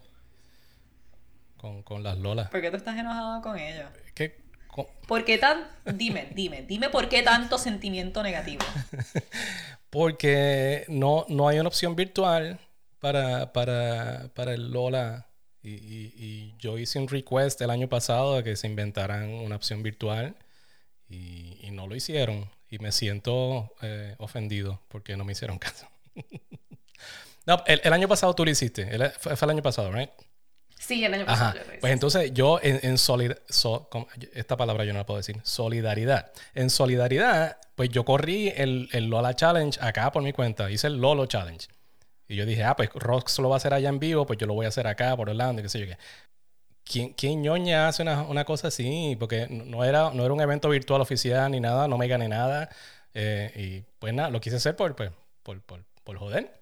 [1.57, 2.49] Con, con las lolas.
[2.49, 3.89] ¿Por qué tú estás enojado con ellos?
[5.07, 5.63] ¿Por qué tan...
[5.95, 8.63] Dime, dime, dime por qué tanto sentimiento negativo.
[9.89, 12.59] Porque no, no hay una opción virtual
[12.99, 15.27] para, para, para el Lola.
[15.63, 19.55] Y, y- y yo hice un request el año pasado de que se inventaran una
[19.55, 20.35] opción virtual
[21.09, 22.49] y, y no lo hicieron.
[22.69, 25.87] Y me siento eh, ofendido porque no me hicieron caso.
[27.45, 28.83] no, el, el año pasado tú lo hiciste.
[28.93, 30.09] El- fue, fue el año pasado, ¿right?
[30.77, 31.53] Sí, el año pasado.
[31.59, 31.79] lo.
[31.79, 33.89] Pues entonces yo en, en solid- so-
[34.33, 36.31] esta palabra yo no la puedo decir, solidaridad.
[36.53, 40.97] En solidaridad, pues yo corrí el, el Lola Challenge acá por mi cuenta, hice el
[40.97, 41.67] Lolo Challenge.
[42.27, 44.47] Y yo dije, ah, pues Rox lo va a hacer allá en vivo, pues yo
[44.47, 45.97] lo voy a hacer acá por Orlando, y qué sé yo qué.
[46.89, 49.15] ¿Quién, quién ñoña hace una, una cosa así?
[49.19, 52.69] Porque no era, no era un evento virtual oficial ni nada, no me gané nada.
[53.13, 55.11] Eh, y pues nada, lo quise hacer por, pues,
[55.43, 56.61] por, por, por joder.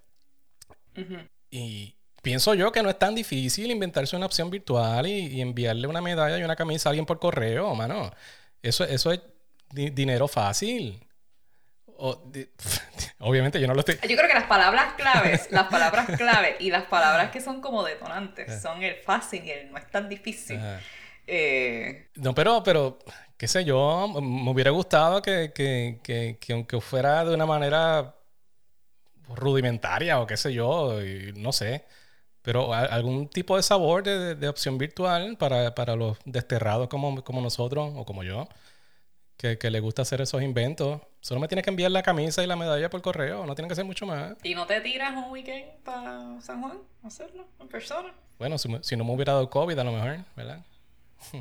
[0.97, 1.17] Ujú.
[1.49, 5.87] Y pienso yo que no es tan difícil inventarse una opción virtual y, y enviarle
[5.87, 8.11] una medalla y una camisa a alguien por correo, mano.
[8.61, 9.21] Eso, eso es
[9.71, 11.05] di- dinero fácil.
[12.05, 12.21] O
[13.19, 13.95] obviamente yo no lo estoy...
[13.95, 17.81] Yo creo que las palabras claves, las palabras clave y las palabras que son como
[17.83, 20.57] detonantes son el fácil y el no es tan difícil.
[20.57, 20.81] Ajá.
[21.27, 22.99] Eh, No, pero, pero,
[23.37, 28.13] qué sé yo, me hubiera gustado que, que, que, que aunque fuera de una manera
[29.29, 31.85] rudimentaria o qué sé yo, y no sé,
[32.41, 36.89] pero a- algún tipo de sabor de, de- de opción virtual para, para los desterrados
[36.89, 38.49] como, como nosotros o como yo,
[39.37, 41.01] que, que le gusta hacer esos inventos.
[41.23, 43.75] Solo me tienes que enviar la camisa y la medalla por correo, no tiene que
[43.75, 44.33] ser mucho más.
[44.43, 48.11] ¿Y no te tiras un weekend para San Juan a hacerlo en persona?
[48.37, 50.59] Bueno, si, no me hubiera dado COVID a lo mejor, ¿verdad?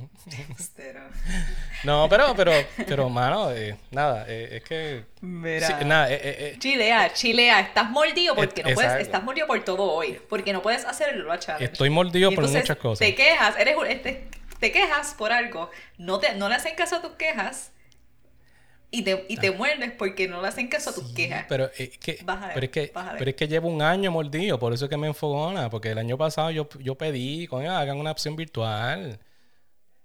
[1.83, 2.53] No, pero, pero,
[2.87, 5.05] pero, mano, eh, nada, eh, es que...
[5.21, 5.67] mira.
[5.67, 9.83] sí, nada, eh, eh, Chilea, chilea, estás mordido porque no puedes, estás mordido por todo
[9.83, 11.65] hoy, porque no puedes hacer el Challenge.
[11.65, 13.01] Estoy mordido Y por muchas cosas.
[13.01, 14.29] Te quejas, eres un- este-
[14.61, 17.72] te quejas por algo, no, te, no le hacen caso a tus quejas
[18.93, 21.09] y te, y te muerdes porque no le hacen caso a tus Ah.
[21.09, 21.47] Sí, quejas.
[21.49, 22.19] Pero es que,
[22.55, 25.09] pero es que, pero es que llevo un año mordido, por eso es que me
[25.09, 29.19] enfogona, porque el año pasado yo, yo pedí, coño, hagan una opción virtual.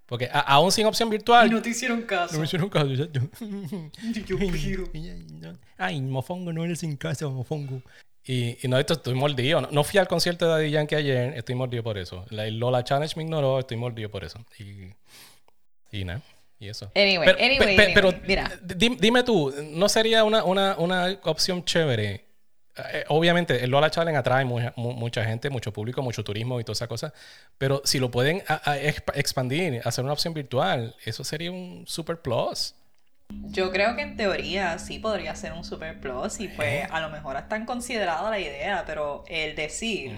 [0.05, 2.33] Porque a- aún sin opción virtual, Y no te hicieron caso.
[2.33, 2.87] no me hicieron caso.
[2.87, 3.21] yo- yo-.
[5.77, 7.81] Ay, mofongo, no eres sin casa, mofongo.
[8.23, 9.61] Y, y no, esto estoy mordido.
[9.61, 12.25] No, no fui al concierto de Daddy Yankee ayer, estoy mordido por eso.
[12.29, 14.39] La el Lola Challenge me ignoró, estoy mordido por eso.
[14.59, 14.89] Y,
[15.91, 16.21] y nada,
[16.59, 16.91] y eso.
[16.95, 18.51] Anyway, anyway, pero anyway, mira.
[18.63, 22.25] di- dime tú, ¿no sería una, una, una opción chévere
[22.93, 26.63] eh, obviamente el Lola Challenge atrae mucha, mu- mucha gente, mucho público, mucho turismo y
[26.63, 27.11] toda esa cosa,
[27.57, 31.85] pero si lo pueden a- a exp- expandir, hacer una opción virtual, eso sería un
[31.87, 32.75] super plus.
[33.29, 37.09] Yo creo que en teoría sí podría ser un super plus y pues a lo
[37.09, 40.15] mejor está tan considerada la idea, pero el decir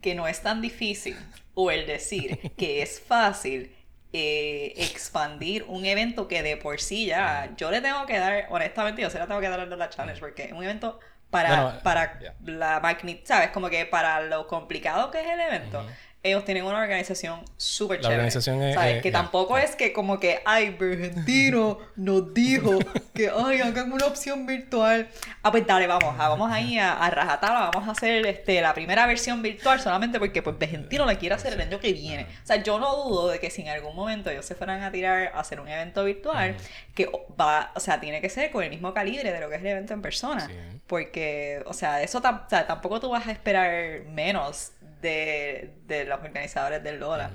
[0.00, 1.16] que no es tan difícil
[1.54, 3.70] o el decir que es fácil
[4.12, 9.02] eh, expandir un evento que de por sí ya yo le tengo que dar, honestamente
[9.02, 10.98] yo se la tengo que dar a la challenge porque es un evento
[11.30, 13.50] para, para la magnitud, ¿sabes?
[13.50, 15.84] Como que para lo complicado que es el evento.
[16.26, 18.16] Ellos tienen una organización súper La chévere.
[18.16, 18.96] organización es- ¿sabes?
[18.96, 22.78] es- que tampoco es que como que, ay, Argentino nos dijo
[23.14, 25.08] que, ay, hagan una opción virtual.
[25.42, 28.74] Ah, pues dale, vamos, ah, vamos ahí a, a rajatabla, vamos a hacer este, la
[28.74, 32.24] primera versión virtual solamente porque pues Argentino la quiere hacer el año que viene.
[32.42, 34.90] O sea, yo no dudo de que si en algún momento ellos se fueran a
[34.90, 36.56] tirar a hacer un evento virtual,
[36.94, 37.08] que
[37.40, 39.68] va, o sea, tiene que ser con el mismo calibre de lo que es el
[39.68, 40.46] evento en persona.
[40.46, 40.52] Sí.
[40.86, 46.20] Porque, o sea, eso o sea, tampoco tú vas a esperar menos de, de los
[46.20, 47.30] organizadores del Lola.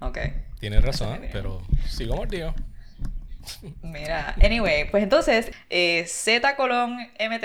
[0.00, 0.18] Ok.
[0.60, 2.54] Tienes razón, pero sigo mordido.
[3.82, 7.44] Mira, anyway, pues entonces, eh, Z Colón, MT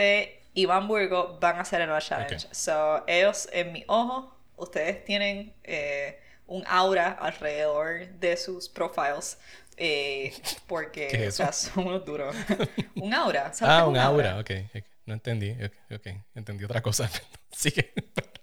[0.54, 2.48] y Van Burgo van a hacer el Challenge.
[2.52, 9.40] So, ellos, en mi ojo, ustedes tienen eh, un aura alrededor de sus profiles.
[9.78, 10.34] eh,
[10.68, 11.72] porque, ¿Qué es o sea, eso?
[11.74, 12.36] son unos duros.
[12.96, 13.54] un aura.
[13.54, 14.52] ¿sabes Ah, un aura, ok.
[14.76, 14.84] ok.
[15.10, 15.56] No entendí,
[15.90, 16.08] ok.
[16.36, 17.10] Entendí otra cosa.
[17.52, 17.94] Sigue.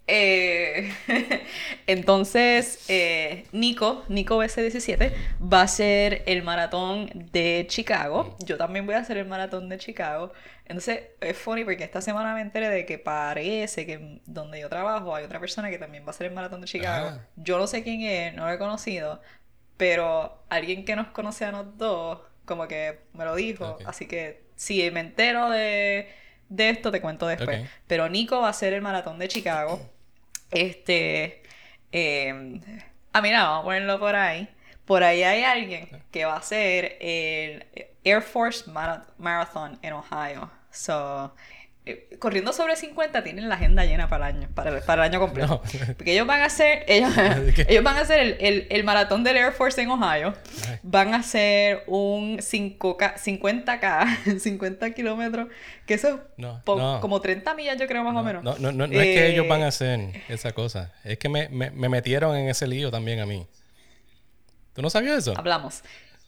[0.08, 0.92] Eh,
[1.86, 8.36] entonces, eh, Nico, Nico BC17, va a hacer el maratón de Chicago.
[8.44, 10.32] Yo también voy a hacer el maratón de Chicago.
[10.64, 15.14] Entonces, es funny porque esta semana me enteré de que parece que donde yo trabajo
[15.14, 17.10] hay otra persona que también va a hacer el maratón de Chicago.
[17.12, 17.26] Ah.
[17.36, 19.20] Yo no sé quién es, no lo he conocido,
[19.76, 23.78] pero alguien que nos conoce a los dos, como que me lo dijo.
[23.86, 26.08] Así que si me entero de,
[26.48, 27.68] de esto, te cuento después.
[27.86, 29.80] Pero Nico va a hacer el maratón de Chicago.
[30.50, 31.42] Este.
[31.92, 32.60] eh,
[33.12, 34.48] ah, mira, vamos a ponerlo por ahí.
[34.84, 37.66] Por ahí hay alguien que va a hacer el
[38.04, 40.50] Air Force Mara- Marathon en Ohio.
[40.70, 41.34] So,
[42.18, 45.20] corriendo sobre 50 tienen la agenda llena para el año, para el, para el año
[45.20, 45.62] completo.
[45.64, 45.94] No.
[45.96, 47.12] Porque ellos van a hacer, ellos,
[47.68, 50.34] ellos van a hacer el, el- el maratón del Air Force en Ohio.
[50.82, 55.48] Van a hacer un 5K, 50K, 50 kilómetros,
[55.86, 57.00] que eso es No, po- no.
[57.00, 58.42] como 30 millas, yo creo, más o menos.
[58.42, 60.92] No, no, no, no es que ellos van a Eh, hacer esa cosa.
[61.04, 63.46] Es que me, me, me metieron en ese lío también a mí.
[64.74, 65.32] ¿Tú no sabías eso?
[65.36, 65.82] Hablamos.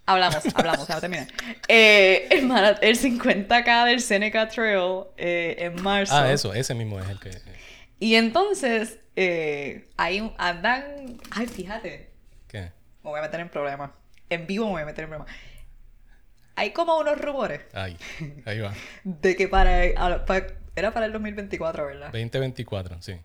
[0.08, 1.28] Hablamos, hablamos, ya terminé.
[1.68, 6.16] Eh, el, el 50K del Seneca Trail eh, en marzo.
[6.16, 7.30] Ah, eso, ese mismo es el que.
[8.00, 11.18] Y entonces, eh, un, andan.
[11.30, 12.08] Ay, fíjate,
[12.48, 12.72] ¿Qué?
[13.04, 13.90] me voy a meter en problemas.
[14.30, 15.34] En vivo me voy a meter en problemas.
[16.56, 17.96] Hay como unos rumores Ahí,
[18.46, 18.72] ahí va.
[19.04, 22.06] de que para, era para el 2024, ¿verdad?
[22.06, 23.20] 2024, sí.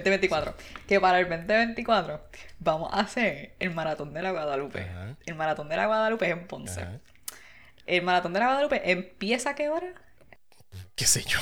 [0.00, 0.54] 2024.
[0.88, 2.20] Que para el 2024
[2.58, 4.80] vamos a hacer el maratón de la Guadalupe.
[4.80, 5.16] Ajá.
[5.26, 6.80] El maratón de la Guadalupe es en Ponce.
[6.80, 6.98] Ajá.
[7.86, 9.92] El maratón de la Guadalupe empieza a qué hora?
[10.94, 11.38] ¿Qué sé yo?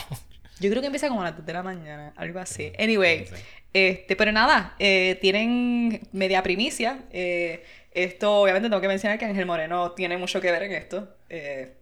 [0.61, 2.73] Yo creo que empieza como a las 2 de la mañana, algo así.
[2.79, 3.35] Anyway, Sí.
[3.73, 7.01] este, pero nada, eh, tienen media primicia.
[7.12, 11.15] eh, esto, obviamente, tengo que mencionar que Ángel Moreno tiene mucho que ver en esto.
[11.29, 11.75] eh,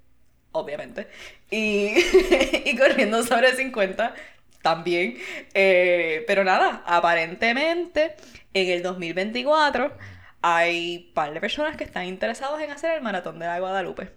[0.53, 1.07] obviamente.
[1.51, 1.95] Y,
[2.65, 4.15] y corriendo sobre 50
[4.63, 5.17] también.
[5.55, 8.17] eh, pero nada, aparentemente
[8.55, 9.97] en el 2024
[10.43, 14.11] hay un par de personas que están interesados en hacer el maratón de la Guadalupe.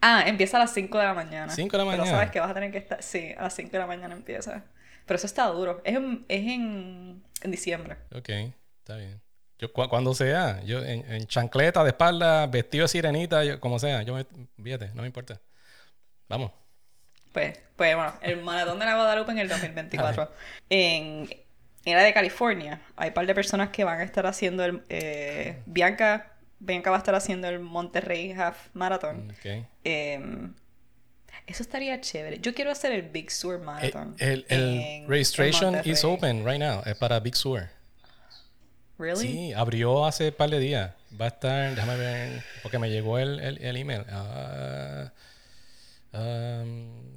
[0.00, 1.52] Ah, empieza a las 5 de la mañana.
[1.52, 2.16] 5 de la Pero mañana.
[2.18, 3.02] sabes que vas a tener que estar.
[3.02, 4.64] Sí, a las 5 de la mañana empieza.
[5.04, 5.82] Pero eso está duro.
[5.84, 7.96] Es en, es en, en diciembre.
[8.14, 8.30] Ok,
[8.78, 9.20] está bien.
[9.58, 13.78] Yo, cu- cuando sea, yo en, en chancleta, de espalda, vestido de sirenita, yo- como
[13.78, 14.24] sea, yo me.
[14.62, 15.38] Fíjate, no me importa.
[16.28, 16.52] Vamos.
[17.32, 20.30] Pues, pues bueno, el maratón de la Guadalupe en el 2024.
[20.68, 21.28] en,
[21.84, 24.82] la de California, hay un par de personas que van a estar haciendo el.
[24.88, 29.30] eh, Bianca, Bianca va a estar haciendo el Monterrey Half Marathon.
[29.30, 29.64] Ok.
[29.84, 30.54] Em,
[31.46, 32.38] eso estaría chévere.
[32.40, 34.14] Yo quiero hacer el Big Sur Eh, Marathon.
[34.18, 36.82] El, el en registration is open right now.
[36.84, 37.68] Es para Big Sur.
[38.98, 39.26] ¿Really?
[39.26, 40.92] Sí, abrió hace un par de días.
[41.18, 44.04] Va a estar, déjame ver, porque me llegó el, el, el email.
[44.10, 45.10] Ah,
[46.12, 47.09] um,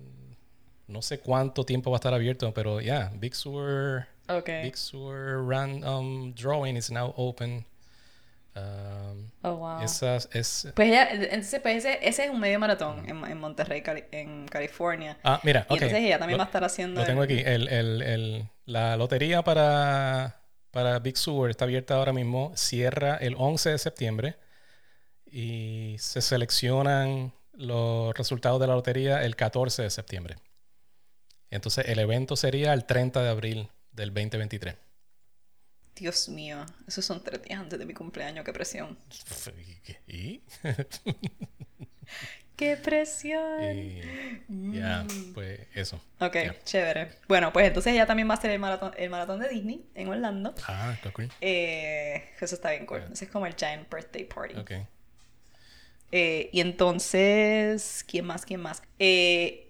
[0.93, 4.49] no sé cuánto tiempo va a estar abierto, pero ya, yeah, Big Sur, Ok.
[4.63, 7.65] Big Sur Random Drawing is now open.
[8.55, 9.81] Um, Oh, wow.
[9.81, 13.81] esas, es, Pues ella, entonces, pues ese, ese es un medio maratón en, en Monterrey,
[13.81, 15.17] Cali- en California.
[15.23, 15.81] ah, mira, Y ok.
[15.81, 17.01] entonces ella también Lo- va a estar haciendo.
[17.01, 17.41] Lo tengo el- aquí.
[17.43, 20.39] El, el, el- la lotería para,
[20.69, 22.51] para Big Sur está abierta ahora mismo.
[22.55, 24.35] Cierra el 11 de septiembre.
[25.25, 30.35] Y se seleccionan los resultados de la lotería el 14 de septiembre.
[31.53, 34.75] Entonces el evento sería el 30 de abril del 2023.
[35.95, 38.97] Dios mío, esos son tres días antes de mi cumpleaños, qué presión.
[40.07, 40.41] ¿Y?
[42.55, 43.77] ¡Qué presión!
[44.49, 46.01] Y ya, pues eso.
[46.19, 47.11] Ok, chévere.
[47.27, 50.07] Bueno, pues entonces ya también va a ser el maratón, el maratón de Disney en
[50.07, 50.55] Orlando.
[50.67, 51.29] Ah, qué cool.
[51.39, 53.03] Eh, eso está bien cool.
[53.11, 54.55] Ese es como el Giant Birthday Party.
[54.57, 54.71] Ok.
[56.11, 58.43] Eh, y entonces, ¿quién más?
[58.43, 58.81] ¿Quién más?
[58.97, 59.62] Eh,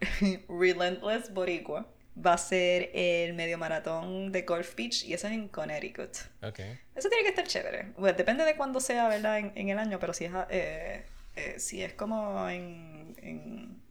[0.48, 1.86] Relentless Boricua
[2.24, 6.16] va a ser el medio maratón de Golf Beach y eso es en Connecticut.
[6.42, 6.60] Ok.
[6.94, 7.92] Eso tiene que estar chévere.
[7.96, 9.38] Bueno, depende de cuándo sea, ¿verdad?
[9.38, 11.04] En, en el año, pero si es, eh,
[11.36, 13.82] eh, si es como en, en,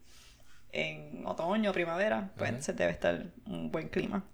[0.72, 4.24] en otoño, primavera, pues se debe estar un buen clima.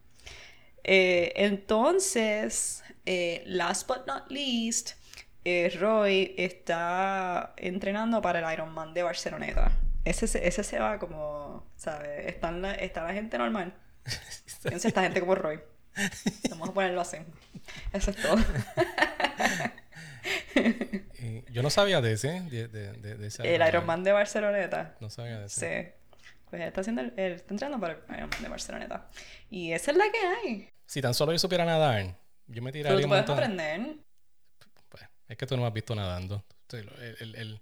[0.85, 2.85] Eh, entonces,
[3.47, 4.93] last but not least,
[5.79, 9.73] Roy está entrenando para el Ironman de Barceloneta.
[10.07, 12.27] Ese, se- ese se va como, ¿sabes?
[12.27, 13.75] Está la, está la gente normal.
[14.65, 15.61] Entonces está gente como Roy.
[16.51, 17.17] Vamos a ponerlo así.
[17.93, 18.37] Eso es todo.
[21.19, 24.97] Y yo no sabía de ese, de, de, de, de ese El Ironman de Barceloneta.
[25.01, 25.85] No sabía de ese.
[25.85, 25.93] Sí.
[26.51, 29.09] Pues él está haciendo el, él está entrando para el Ironman de Barceloneta.
[29.51, 30.71] Y esa es la que hay.
[30.87, 33.39] Si tan solo yo supiera nadar, yo me Pero tiraría tú un puedes montón.
[33.45, 33.97] aprender.
[34.89, 36.45] Pues, es que tú no me has visto nadando.
[36.73, 37.61] El, el-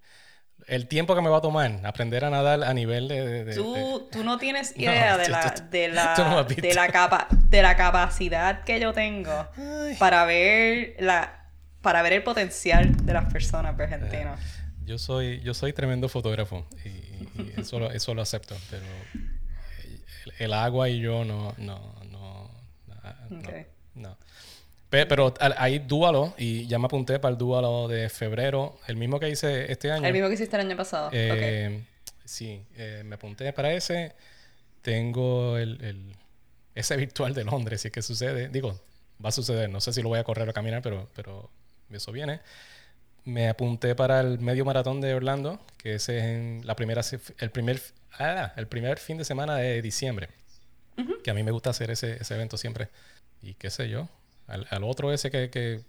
[0.66, 3.26] el- tiempo que me va a tomar aprender a nadar a nivel de...
[3.26, 7.28] de- de- Tú, tú no tienes No, idea de, la, de, no la, de, capa,
[7.30, 9.96] de la capacidad que yo tengo Ay.
[9.98, 11.40] para ver la
[11.82, 14.40] para ver el potencial de las personas argentinas.
[14.86, 18.84] Yo soy, yo soy tremendo fotógrafo y, eso, lo, eso lo acepto, pero
[19.82, 22.50] el, el agua y yo no, no, no,
[23.94, 24.16] no.
[24.94, 29.18] Pe- Pero hay dúalo y ya me apunté para el dúalo de febrero, el mismo
[29.18, 30.06] que hice este año.
[30.06, 31.10] El mismo que hiciste el año pasado.
[31.12, 31.82] Eh,
[32.24, 34.14] Sí, eh, me apunté para ese.
[34.82, 36.16] Tengo el, el-
[36.74, 38.48] ese virtual de Londres, si es que sucede.
[38.48, 38.80] Digo,
[39.22, 39.68] va a suceder.
[39.68, 41.50] No sé si lo voy a correr o caminar, pero, pero
[41.90, 42.40] eso viene.
[43.24, 47.02] Me apunté para el medio maratón de Orlando, que ese es en la primera,
[47.38, 47.80] el primer,
[48.18, 50.28] ah, el primer fin de semana de diciembre.
[51.22, 52.88] Que a mí me gusta hacer ese, ese evento siempre.
[53.42, 54.08] Y qué sé yo.
[54.46, 55.80] Al, al otro ese que, que,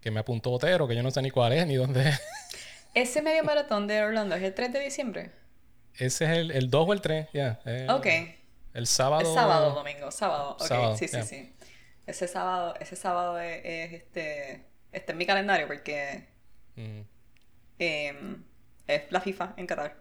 [0.00, 2.20] que me apuntó Otero, que yo no sé ni cuál es ni dónde es.
[2.94, 5.30] Ese medio maratón de Orlando es el 3 de diciembre.
[5.94, 7.60] Ese es el, el 2 o el 3, ya.
[7.90, 8.06] Ok.
[8.72, 9.22] El sábado.
[9.22, 10.52] Es sábado domingo, sábado.
[10.52, 11.54] Ok, Sábado, sí, sí, sí.
[12.06, 16.26] Ese sábado, ese sábado es, es, este, está en mi calendario porque
[16.76, 17.00] Mm,
[17.78, 18.44] em,
[18.86, 19.96] es la FIFA en Qatar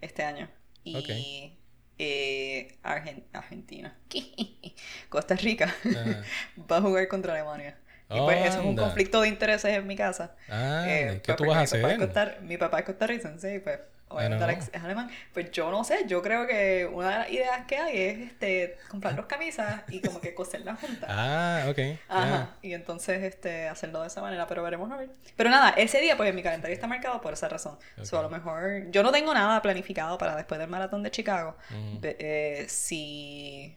[0.00, 0.48] este año.
[0.82, 1.54] Y Ok.
[1.98, 3.96] Eh, Argen- Argentina,
[5.08, 6.22] Costa Rica, Ajá.
[6.70, 7.76] va a jugar contra Alemania.
[8.10, 10.36] Y pues eso es un conflicto de intereses en mi casa.
[10.48, 11.98] Ah, Eh, ¿qué tú vas a papá hacer?
[11.98, 14.44] costar- mi papá es costarricense y pues obviamente.
[14.44, 15.10] Alex es alemán.
[15.32, 18.78] Pues yo no sé, yo creo que una de las ideas que hay es este
[18.88, 21.10] comprar dos camisas y como que coserlas juntas.
[21.16, 21.78] Ah, ok.
[22.08, 25.10] Ajá, y entonces este, hacerlo de esa manera, pero veremos a ver.
[25.36, 27.78] Pero nada, ese día pues en mi calendario está marcado por esa razón.
[28.02, 31.56] So, a lo mejor, yo no tengo nada planificado para después del maratón de Chicago.
[32.02, 33.76] Eh, si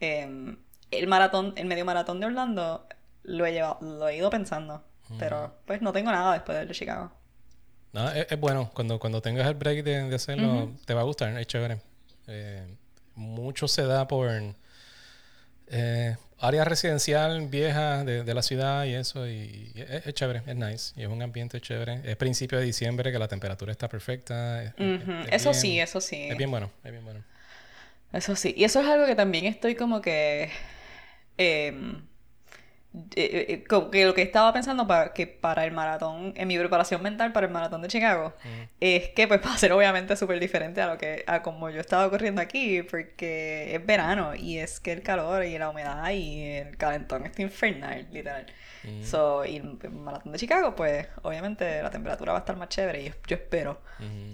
[0.00, 0.56] em,
[0.90, 2.86] el maratón, el medio maratón de Orlando
[3.22, 4.84] lo he llevado, lo he ido pensando,
[5.18, 7.12] pero pues no tengo nada después del de Chicago.
[7.94, 8.70] No, es, es bueno.
[8.74, 11.38] Cuando, cuando tengas el break de, de hacerlo, te va a gustar.
[11.38, 11.78] Es chévere.
[12.26, 12.62] Eh,
[13.14, 14.28] mucho se da por
[15.68, 19.26] eh, área residencial vieja de, de la ciudad y eso.
[19.26, 20.92] Y, y es, es chévere, es nice.
[20.96, 22.00] Y es un ambiente chévere.
[22.04, 24.62] Es principio de diciembre que la temperatura está perfecta.
[24.64, 24.72] es-
[25.30, 26.26] Eso bien- sí, eso sí.
[26.28, 27.22] Es bien bueno, es bien bueno.
[28.12, 30.50] Eso sí, y eso es algo que también estoy como que...
[31.36, 32.02] em,
[33.16, 37.02] eh, eh, que lo que estaba pensando para que para el maratón, en mi preparación
[37.02, 38.34] mental para el maratón de Chicago,
[38.78, 41.80] es que pues va a ser obviamente súper diferente a lo que, a como yo
[41.80, 46.42] estaba corriendo aquí, porque es verano y es que el calor y la humedad y
[46.52, 48.46] el calentón está infernal, literal.
[49.02, 53.02] So, y el maratón de Chicago, pues obviamente la temperatura va a estar más chévere
[53.02, 53.80] y yo, yo espero.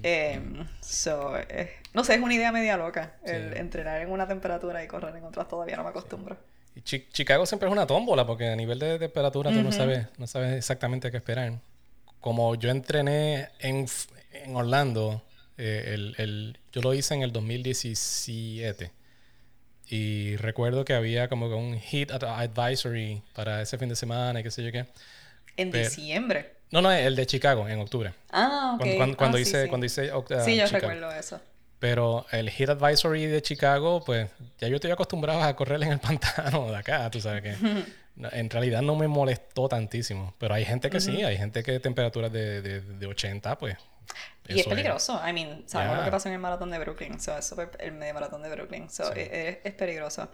[0.02, 3.14] Em, so, eh, no sé, es una idea media loca.
[3.24, 6.36] El entrenar en una temperatura y correr en otras todavía no me acostumbro.
[6.84, 10.26] Chi- Chicago siempre es una tómbola porque a nivel de temperatura tú no sabes, no
[10.26, 11.60] sabes exactamente qué esperar.
[12.20, 13.86] Como yo entrené en,
[14.32, 15.22] en Orlando,
[15.58, 18.90] eh, el, el- yo lo hice en el 2017.
[19.88, 24.42] Y recuerdo que había como un heat ad- advisory para ese fin de semana y
[24.44, 24.86] qué sé yo qué.
[25.56, 26.54] En Pero- diciembre.
[26.70, 28.12] No, no, el de Chicago, en octubre.
[28.30, 28.78] Ah, ok.
[28.78, 29.68] Cuando, cuando- cuando Ah, hice, sí.
[29.68, 30.88] cuando hice oct- Sí, yo Chicago.
[30.88, 31.40] recuerdo eso.
[31.80, 35.98] Pero el Heat Advisory de Chicago, pues ya yo estoy acostumbrado a correr en el
[36.00, 37.56] pantano de acá, tú sabes que
[38.32, 40.34] en realidad no me molestó tantísimo.
[40.38, 43.76] Pero hay gente que sí, hay gente que temperaturas de, de, de 80, pues
[44.48, 45.20] Y es peligroso.
[45.26, 45.98] I mean, sabemos Ya.
[46.00, 47.18] lo que pasó en el maratón de Brooklyn.
[47.18, 48.90] So, es súper- el medio maratón de Brooklyn.
[48.90, 49.20] So, Sí.
[49.20, 50.30] es, es- es peligroso.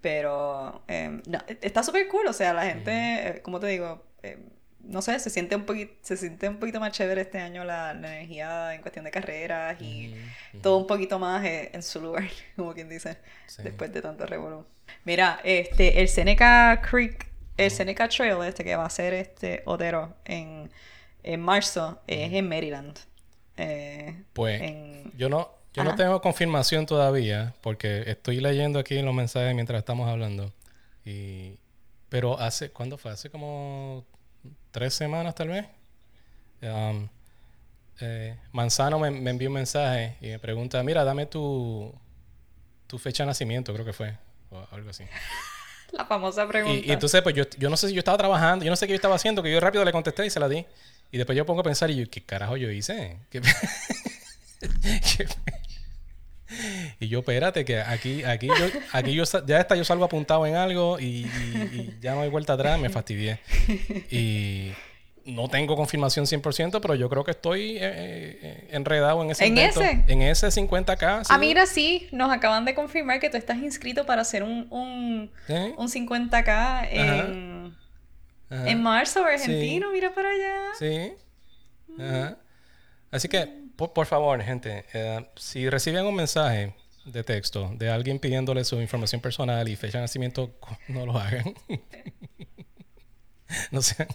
[0.00, 2.26] Pero eh, no, está súper cool.
[2.26, 4.38] O sea, la gente, eh, como te digo, eh,
[4.80, 7.92] no sé, se siente un poquito, se siente un poquito más chévere este año la,
[7.94, 10.14] la energía en cuestión de carreras y
[10.62, 12.24] todo un poquito más eh, en su lugar,
[12.56, 13.62] como quien dice, Sí.
[13.62, 14.64] después de tanto revolú.
[15.04, 17.26] Mira, este, el Seneca Creek,
[17.56, 20.70] el Seneca Trail, este que va a ser este Otero en,
[21.22, 22.98] en marzo, es en Maryland.
[23.56, 29.14] Eh, Pues en- yo no, yo no tengo confirmación todavía porque estoy leyendo aquí los
[29.14, 30.52] mensajes mientras estamos hablando.
[31.04, 31.58] Y,
[32.08, 33.10] pero hace, ¿cuándo fue?
[33.12, 34.04] Hace como
[34.70, 35.66] tres semanas tal vez.
[36.62, 37.08] Um,
[38.00, 41.92] eh, Manzano me, me envió un mensaje y me pregunta, mira, dame tu,
[42.86, 44.16] tu fecha de nacimiento, creo que fue,
[44.50, 45.04] o algo así.
[45.92, 46.84] la famosa pregunta.
[46.84, 48.86] Y, y entonces, pues yo, yo no sé si yo estaba trabajando, yo no sé
[48.86, 50.64] qué yo estaba haciendo, que yo rápido le contesté y se la di.
[51.10, 53.18] Y después yo pongo a pensar, y yo, ¿qué carajo yo hice?
[53.30, 53.40] ¿Qué-
[54.60, 55.28] qué-
[57.00, 58.54] y yo, espérate, que aquí, aquí, yo,
[58.92, 61.28] aquí yo, ya está, yo salgo apuntado en algo y, y-
[61.72, 63.38] y ya no hay vuelta atrás, me fastidié.
[64.10, 64.72] Y
[65.26, 69.50] no tengo confirmación 100%, pero yo creo que estoy eh, eh, enredado en ese ¿En
[69.58, 69.82] invento.
[69.82, 70.04] ese?
[70.08, 71.24] En ese 50K.
[71.24, 71.26] sí.
[71.30, 75.30] Ah, mira, sí, nos acaban de confirmar que tú estás inscrito para hacer un, un,
[75.76, 77.76] un 50k en,
[78.48, 78.70] Ajá.
[78.70, 80.60] en marzo, argentino, mira para allá.
[80.78, 81.12] Sí.
[82.02, 82.38] Ajá.
[83.10, 86.74] Así que, por, por favor, gente, eh, si reciben un mensaje
[87.04, 90.50] de texto de alguien pidiéndole su información personal y fecha de nacimiento,
[90.88, 91.54] no lo hagan.
[93.70, 94.08] no sean.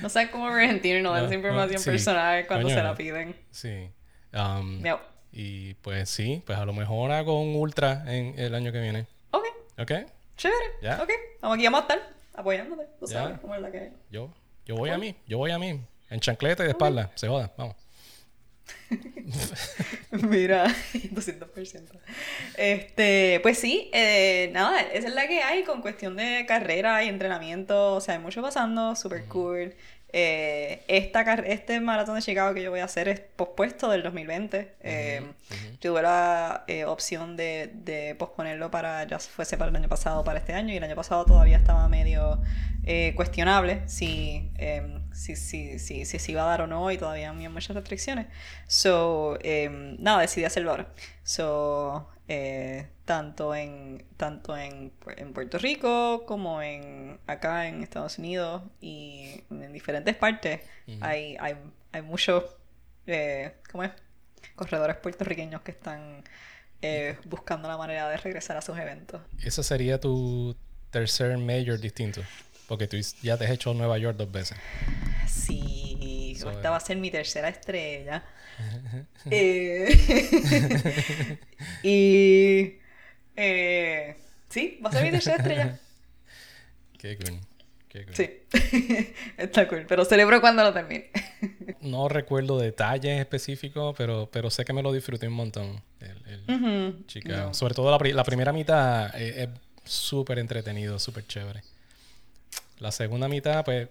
[0.00, 1.90] No sé cómo argentino no dan No, su información no, sí.
[1.90, 2.96] personal cuando Coño, se la no.
[2.96, 3.36] piden.
[3.50, 3.90] Sí.
[4.32, 5.00] Um, Miau.
[5.32, 9.06] y pues sí, pues a lo mejor hago un ultra en el año que viene.
[9.32, 9.44] Ok,
[9.78, 9.92] ¿Ok?
[10.36, 10.66] chévere.
[10.82, 11.02] Ya.
[11.02, 11.10] Ok,
[11.40, 12.86] vamos aquí, vamos a estar apoyándote.
[13.00, 13.92] Tú sabes cómo es la que es.
[14.10, 14.32] Yo,
[14.64, 15.80] yo voy a mí, yo voy a mí.
[16.10, 17.10] En chancleta y de espalda.
[17.16, 17.74] Se joda, vamos.
[20.10, 21.90] Mira, 200%.
[22.56, 27.08] Este, pues sí, eh, nada, esa es la que hay con cuestión de carrera y
[27.08, 27.94] entrenamiento.
[27.94, 29.74] O sea, hay mucho pasando, súper cool.
[30.14, 34.74] Eh, esta, este maratón de Chicago que yo voy a hacer es pospuesto del 2020.
[34.80, 35.22] Eh,
[35.80, 40.38] Tuve la eh, opción de, de posponerlo para, ya fuese para el año pasado, para
[40.38, 42.40] este año, y el año pasado todavía estaba medio
[42.84, 46.98] eh, cuestionable si, eh, si, si, si, si se iba a dar o no, y
[46.98, 48.26] todavía había muchas restricciones.
[48.66, 50.88] So, eh, nada, decidí hacerlo ahora.
[51.24, 58.62] So, eh, tanto en, tanto en, en Puerto Rico como en acá en Estados Unidos
[58.80, 60.62] y en diferentes partes
[61.02, 61.56] hay, hay,
[61.92, 62.44] hay muchos,
[63.06, 63.90] eh, ¿cómo es?
[64.54, 66.24] corredores puertorriqueños que están
[66.80, 69.20] eh, buscando la manera de regresar a sus eventos.
[69.42, 70.56] Ese sería tu
[70.90, 72.22] tercer major distinto.
[72.68, 74.56] Porque tú ya te has hecho Nueva York dos veces.
[75.26, 76.72] Sí, Eso esta es.
[76.72, 78.22] va a ser mi tercera estrella.
[79.30, 79.88] Eh,
[81.82, 82.78] y
[83.36, 84.16] eh,
[84.48, 85.78] sí, va a ser mi tercera estrella.
[86.98, 87.40] Qué cool.
[87.88, 88.14] Qué cool.
[88.14, 88.42] Sí,
[89.36, 91.10] está cool, pero celebro cuando lo termine.
[91.80, 95.82] No recuerdo detalles específicos, pero, pero sé que me lo disfruté un montón.
[96.00, 97.04] El, el.
[97.24, 97.54] No.
[97.54, 99.48] Sobre todo la primera mitad eh, es
[99.90, 101.62] súper entretenido, súper chévere.
[102.82, 103.88] La segunda mitad, pues,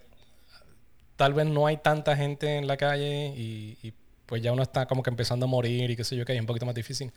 [1.16, 3.94] tal vez no hay tanta gente en la calle y, y,
[4.26, 6.40] pues ya uno está como que empezando a morir y qué sé yo, que es
[6.40, 7.10] un poquito más difícil.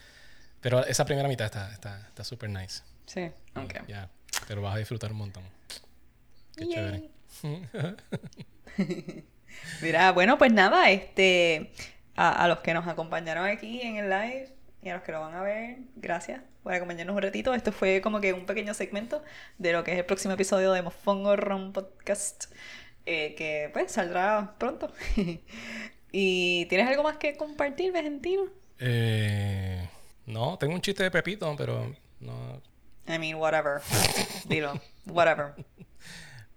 [0.62, 2.82] Pero esa primera mitad está está está súper nice.
[3.06, 3.88] Sí, ok.
[3.90, 4.10] Ya,
[4.48, 5.44] pero vas a disfrutar un montón.
[6.56, 7.10] Qué chévere.
[9.82, 11.74] Mira, bueno, pues nada, este,
[12.16, 14.55] a, a los que nos acompañaron aquí en el live
[14.86, 17.54] y a los que lo van a ver, gracias por acompañarnos un ratito.
[17.56, 19.24] Esto fue como que un pequeño segmento
[19.58, 22.46] de lo que es el próximo episodio de Mofongo Ron Podcast,
[23.08, 24.92] eh, que pues saldrá pronto.
[26.12, 28.44] ¿Y tienes algo más que compartir, Vejentino?
[28.80, 29.90] Eh,
[30.28, 32.62] no, tengo un chiste de Pepito, pero no.
[33.08, 33.82] I mean, whatever.
[34.48, 35.54] Dilo, whatever.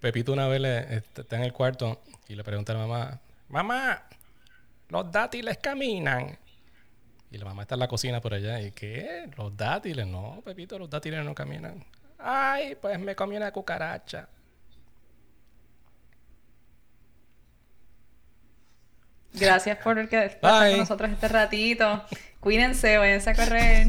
[0.01, 3.20] Pepito una vez le- este, está en el cuarto y le pregunta a la mamá,
[3.49, 4.03] mamá,
[4.91, 6.39] los dátiles caminan.
[7.31, 9.29] Y la mamá está en la cocina por allá y ¿qué?
[9.37, 10.07] ¿Los dátiles?
[10.07, 11.85] No, Pepito, los dátiles no caminan.
[12.18, 14.29] Ay, pues me comí una cucaracha.
[19.35, 22.05] Gracias por que estar con nosotros este ratito.
[22.41, 23.89] Cuídense, váyanse a correr.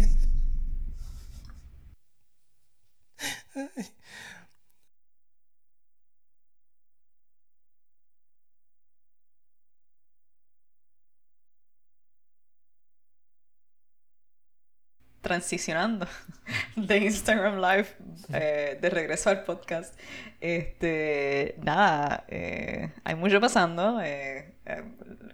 [15.22, 16.07] Transicionando
[16.76, 17.88] de Instagram Live
[18.34, 19.97] eh, de regreso al podcast.
[20.41, 24.01] Este, nada, eh, hay mucho pasando.
[24.01, 24.53] eh,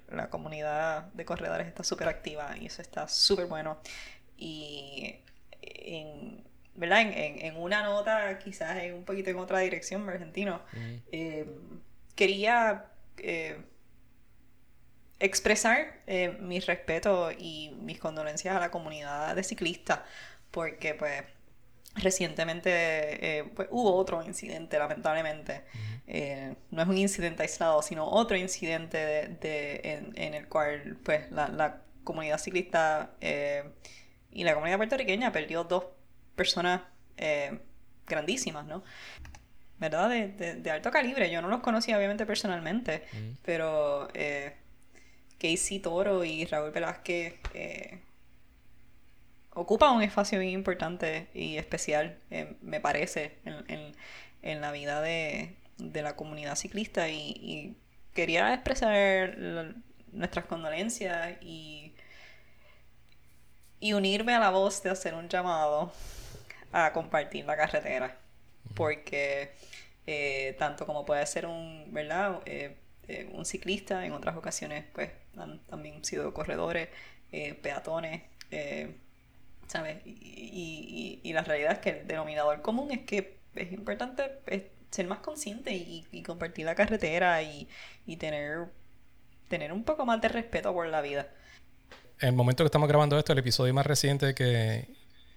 [0.09, 3.77] la comunidad de corredores está súper activa y eso está súper bueno.
[4.37, 5.15] Y
[5.61, 6.43] en,
[6.75, 7.01] ¿verdad?
[7.01, 10.61] En, una nota, quizás en un poquito en otra dirección, argentino,
[11.11, 11.45] eh,
[12.15, 12.85] quería
[13.17, 13.57] eh,
[15.19, 19.99] expresar eh, mi respeto y mis condolencias a la comunidad de ciclistas,
[20.51, 21.23] porque pues
[21.95, 25.63] recientemente pues, hubo otro incidente, lamentablemente.
[26.71, 31.81] no es un incidente aislado, sino otro incidente de, en, el cual pues, la, la
[32.03, 33.11] comunidad ciclista
[34.35, 35.85] y la comunidad puertorriqueña perdió dos
[36.35, 36.81] personas
[37.17, 37.57] eh,
[38.05, 38.83] grandísimas, ¿no?
[39.79, 40.09] ¿Verdad?
[40.09, 41.31] De, alto calibre.
[41.31, 43.03] Yo no los conocía obviamente personalmente,
[43.43, 44.55] pero eh,
[45.39, 47.99] Casey Toro y Raúl Velázquez eh,
[49.53, 56.15] ocupan un espacio bien importante y especial, eh, me parece, en, la vida de, la
[56.15, 57.75] comunidad ciclista y,
[58.13, 59.37] quería expresar
[60.13, 61.93] nuestras condolencias y,
[63.81, 65.91] y unirme a la voz de hacer un llamado
[66.71, 68.17] a compartir la carretera.
[68.73, 69.51] Porque
[70.07, 72.41] eh, tanto como puede ser un, ¿verdad?
[72.45, 72.75] Eh,
[73.07, 76.89] eh, un ciclista, en otras ocasiones pues han también sido corredores,
[77.61, 78.21] peatones,
[79.67, 79.97] ¿sabes?
[80.05, 84.23] Y, y, la realidad es que el denominador común es que es importante
[84.95, 87.67] ser más consciente y, compartir la carretera y,
[88.17, 88.67] tener,
[89.49, 91.27] tener un poco más de respeto por la vida.
[92.21, 94.87] En el momento que estamos grabando esto, el episodio más reciente que,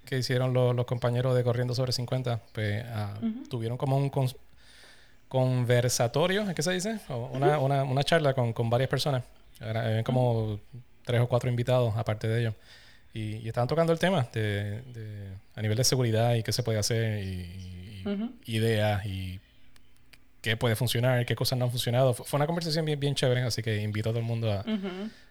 [0.04, 3.14] que hicieron los, compañeros de Corriendo sobre 50, pues ah,
[3.50, 4.10] tuvieron como un
[5.28, 7.00] conversatorio, ¿qué se dice?
[7.08, 9.24] una, una, una, charla con, con, varias personas.
[9.60, 10.60] Eran como
[11.04, 12.54] tres o cuatro invitados aparte de ellos.
[13.14, 14.82] Y, estaban tocando el tema de,
[15.54, 18.04] a nivel de seguridad y qué se puede hacer y,
[18.46, 19.40] ideas y
[20.40, 22.14] qué puede funcionar, qué cosas no han funcionado.
[22.14, 24.64] Fue una conversación bien, bien chévere, así que invito a todo el mundo a,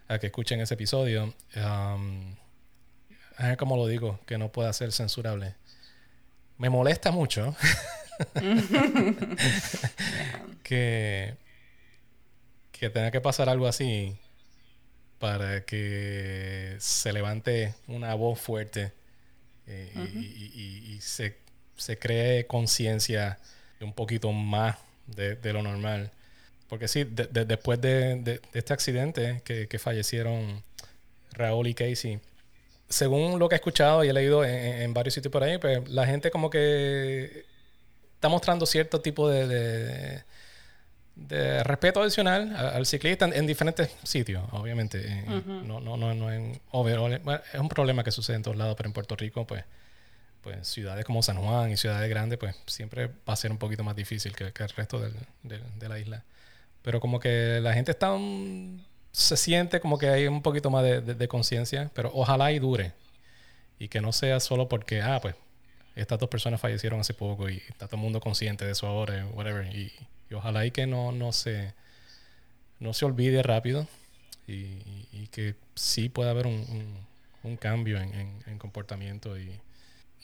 [0.07, 1.33] a que escuchen ese episodio.
[1.55, 2.35] Um,
[3.37, 5.55] a ver cómo lo digo, que no pueda ser censurable.
[6.57, 7.55] Me molesta mucho
[10.63, 11.35] que,
[12.71, 14.17] que tenga que pasar algo así
[15.19, 18.93] para que se levante una voz fuerte
[19.67, 21.35] eh, y, se,
[21.99, 23.37] cree conciencia
[23.81, 26.11] un poquito más de, lo normal.
[26.69, 30.63] Porque sí, después de, este accidente que, que fallecieron
[31.31, 32.19] Raúl y Casey,
[32.89, 36.05] según lo que he escuchado y he leído en, varios sitios por ahí, pues la
[36.05, 37.45] gente como que
[38.17, 40.23] está mostrando cierto tipo de,
[41.15, 45.23] de, respeto adicional al, ciclista en, diferentes sitios, obviamente.
[45.45, 48.93] No, no, no, no en es un problema que sucede en todos lados, pero en
[48.93, 49.63] Puerto Rico, pues,
[50.41, 53.83] pues ciudades como San Juan y ciudades grandes, pues siempre va a ser un poquito
[53.83, 54.99] más difícil que, el resto
[55.43, 56.23] de la isla.
[56.81, 58.15] Pero como que la gente está
[59.17, 62.93] se siente como que hay un poquito más de, conciencia, pero ojalá y dure.
[63.79, 65.35] Y que no sea solo porque, ah, pues,
[65.97, 69.25] estas dos personas fallecieron hace poco y está todo el mundo consciente de eso ahora,
[69.33, 69.65] whatever.
[69.75, 69.91] Y,
[70.33, 71.73] ojalá y que no, no, se,
[72.79, 73.87] no se olvide rápido
[74.47, 76.65] y, que sí pueda haber un,
[77.43, 79.37] un, cambio en, comportamiento.
[79.37, 79.51] Y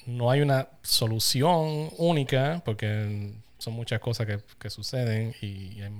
[0.05, 5.91] no hay una solución única porque son muchas cosas que, que suceden y hay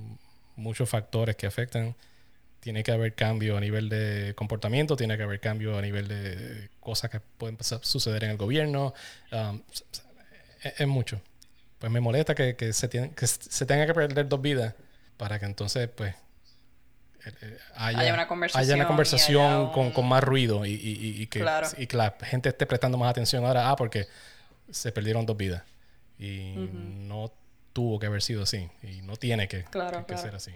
[0.56, 1.96] muchos factores que afectan
[2.64, 6.70] tiene que haber cambio a nivel de comportamiento, tiene que haber cambio a nivel de
[6.80, 8.94] cosas que pueden suceder en el gobierno.
[9.34, 9.62] Um,
[10.64, 11.22] es, mucho.
[11.78, 14.76] Pues me molesta que, se que se tenga que perder dos vidas
[15.18, 16.16] para que entonces, pues,
[17.76, 23.72] haya, una conversación, con, más ruido y, que, la gente esté prestando más atención ahora,
[23.72, 24.08] ah, porque
[24.72, 25.64] se perdieron dos vidas.
[26.18, 27.30] Y no
[27.74, 28.70] tuvo que haber sido así.
[28.84, 29.66] Y no tiene que,
[30.08, 30.54] que ser así.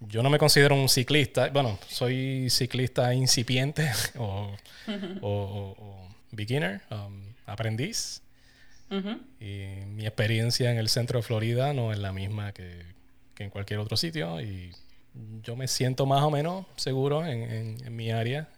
[0.00, 4.54] Yo no me considero un ciclista, bueno, soy ciclista incipiente o,
[6.30, 8.22] beginner, um, aprendiz.
[9.40, 12.84] Y mi experiencia en el centro de Florida no es la misma que,
[13.38, 14.40] en cualquier otro sitio.
[14.40, 14.72] Y
[15.42, 18.48] yo me siento más o menos seguro en, mi área.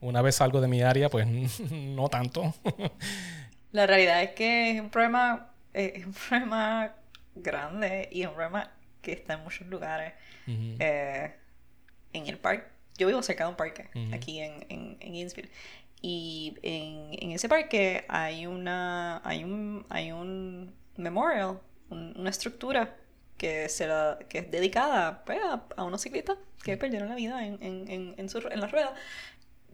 [0.00, 1.26] Una vez salgo de mi área, pues
[1.70, 2.54] no tanto.
[3.72, 6.92] la realidad es que es un problema, es un problema
[7.34, 10.12] grande y un problema que está en muchos lugares.
[10.46, 11.32] Eh,
[12.12, 12.66] en el parque,
[12.98, 15.32] yo vivo cerca de un parque, aquí en, en, en
[16.02, 22.96] Y en, en, ese parque hay una hay un, hay un memorial, una estructura
[23.36, 23.88] que, se
[24.28, 25.38] que es dedicada pues,
[25.76, 28.94] a, unos ciclistas que perdieron la vida en, en, en, su, en la rueda.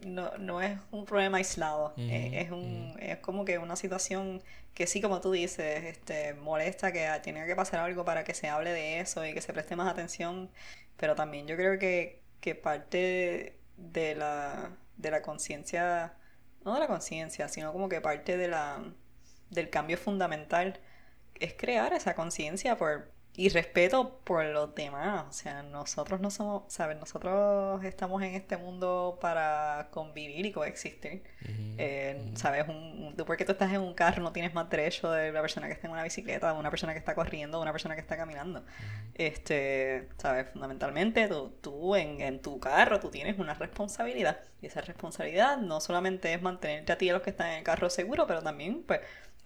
[0.06, 4.42] No, no es un problema aislado, es, un, es como que una situación
[4.74, 8.48] que sí, como tú dices, este, molesta que tenga que pasar algo para que se
[8.48, 10.50] hable de eso y que se preste más atención.
[10.96, 16.14] pero también yo creo que, que parte de la, de la conciencia,
[16.64, 18.82] no de la conciencia, sino como que parte de la,
[19.50, 20.80] del cambio fundamental
[21.40, 25.26] es crear esa conciencia por y respeto por los demás.
[25.28, 26.98] O sea, nosotros no somos, ¿sabes?
[26.98, 31.22] Nosotros estamos en este mundo para convivir y coexistir.
[31.78, 32.66] Eh, ¿Sabes?
[32.66, 35.68] Un, tú porque tú estás en un carro no tienes más derecho de la persona
[35.68, 38.00] que está en una bicicleta, de una persona que está corriendo, de una persona que
[38.00, 38.64] está caminando.
[39.14, 40.48] Este, ¿sabes?
[40.50, 44.40] Fundamentalmente tú, tú en, en tu carro tú tienes una responsabilidad.
[44.60, 47.58] Y esa responsabilidad no solamente es mantenerte a ti y a los que están en
[47.58, 48.98] el carro seguro, pero también, pues,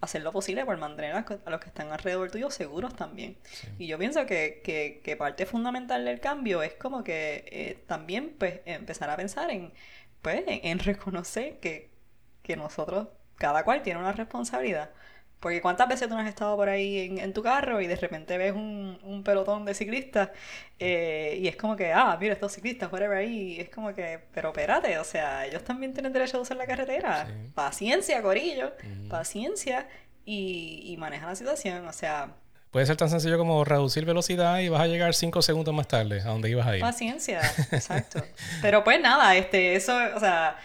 [0.03, 3.37] hacer lo posible por mantener a, los que están alrededor tuyo seguros también.
[3.77, 8.61] Y yo pienso que, que, parte fundamental del cambio es como que eh, también pues
[8.65, 9.73] empezar a pensar en,
[10.21, 11.89] pues, en, reconocer que,
[12.41, 14.91] que nosotros, cada cual tiene una responsabilidad.
[15.43, 18.37] Porque cuántas veces tú no has estado por ahí en, tu carro y de repente
[18.37, 20.29] ves un, pelotón de ciclistas
[20.79, 24.21] eh, y es como que, ah, mira estos ciclistas, whatever ahí, y es como que,
[24.33, 27.27] pero espérate, o sea, ellos también tienen derecho a usar la carretera.
[27.53, 28.71] Paciencia, Corillo,
[29.09, 29.89] paciencia
[30.23, 32.29] y, y maneja la situación, o sea,
[32.71, 36.21] Puede ser tan sencillo como reducir velocidad y vas a llegar cinco segundos más tarde
[36.21, 36.81] a donde ibas a ir.
[36.81, 37.41] Paciencia,
[37.71, 38.23] exacto.
[38.61, 40.57] Pero pues nada, este, eso, o sea,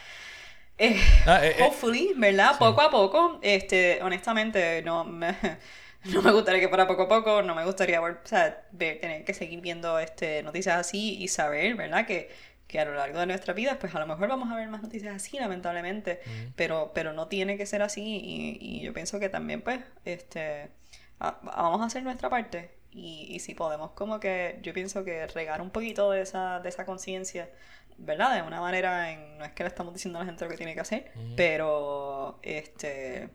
[0.78, 2.58] eh, ah, eh, eh, hopefully, ¿verdad?
[2.58, 5.34] Poco a poco, este, honestamente, no me,
[6.04, 9.34] no me gustaría que fuera poco a poco, no me gustaría o sea, tener que
[9.34, 12.06] seguir viendo este, noticias así y saber, ¿verdad?
[12.06, 12.30] Que,
[12.66, 14.82] que a lo largo de nuestra vida, pues a lo mejor vamos a ver más
[14.82, 16.20] noticias así, lamentablemente,
[16.54, 20.70] pero, pero no tiene que ser así y, y yo pienso que también, pues, este,
[21.18, 25.60] vamos a hacer nuestra parte y, y si podemos como que, yo pienso que regar
[25.60, 27.50] un poquito de esa, de esa conciencia
[27.98, 28.36] ¿verdad?
[28.36, 30.56] De una manera, en, no es que le estamos diciendo a la gente lo que
[30.56, 33.28] tiene que hacer, pero este,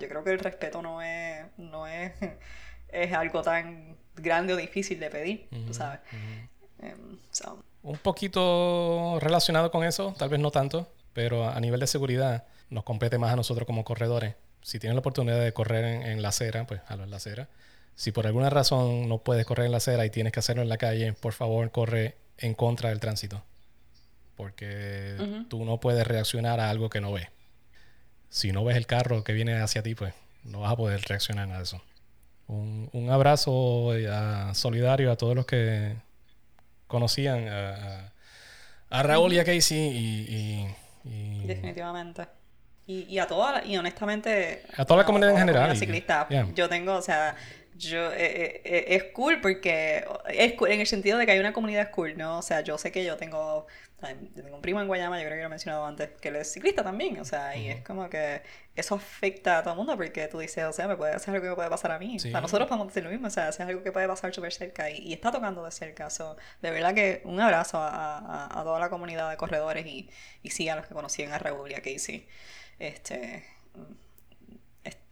[0.00, 2.12] yo creo que el respeto no es, no es,
[2.88, 6.00] es algo tan grande o difícil de pedir, tú sabes.
[6.80, 7.18] Em,
[7.82, 12.84] Un poquito relacionado con eso, tal vez no tanto, pero a nivel de seguridad nos
[12.84, 14.34] compete más a nosotros como corredores.
[14.62, 17.48] Si tienes la oportunidad de correr en, la acera, pues a en la acera.
[17.94, 20.68] Si por alguna razón no puedes correr en la acera y tienes que hacerlo en
[20.68, 23.42] la calle, por favor corre en contra del tránsito
[24.38, 25.16] porque
[25.48, 27.26] tú no puedes reaccionar a algo que no ves.
[28.28, 30.14] Si no ves el carro que viene hacia ti, pues
[30.44, 31.82] no vas a poder reaccionar a eso.
[32.46, 33.90] Un, abrazo
[34.54, 35.96] solidario a todos los que
[36.86, 40.68] conocían a, Raúl y a Casey
[41.04, 42.28] y, definitivamente
[42.86, 47.02] y, a toda y honestamente a toda la comunidad en general ciclista yo tengo o
[47.02, 47.34] sea
[47.78, 51.52] yo eh, eh, es cool porque es cool en el sentido de que hay una
[51.52, 53.66] comunidad cool no o sea yo sé que yo tengo
[54.00, 56.52] tengo un primo en Guayama, yo creo que lo he mencionado antes, que él es
[56.52, 58.42] ciclista también, o sea, y es como que
[58.76, 61.42] eso afecta a todo el mundo porque tú dices, o sea, me puede hacer algo
[61.42, 62.14] que me puede pasar a mí.
[62.14, 64.52] O sea, nosotros podemos decir lo mismo, o sea, es algo que puede pasar súper
[64.52, 66.10] cerca y, está tocando de cerca.
[66.10, 70.08] So, de verdad que un abrazo a, a, toda la comunidad de corredores y,
[70.44, 72.28] y sí a los que conocían a Raúl y a Casey.
[72.78, 73.44] Este,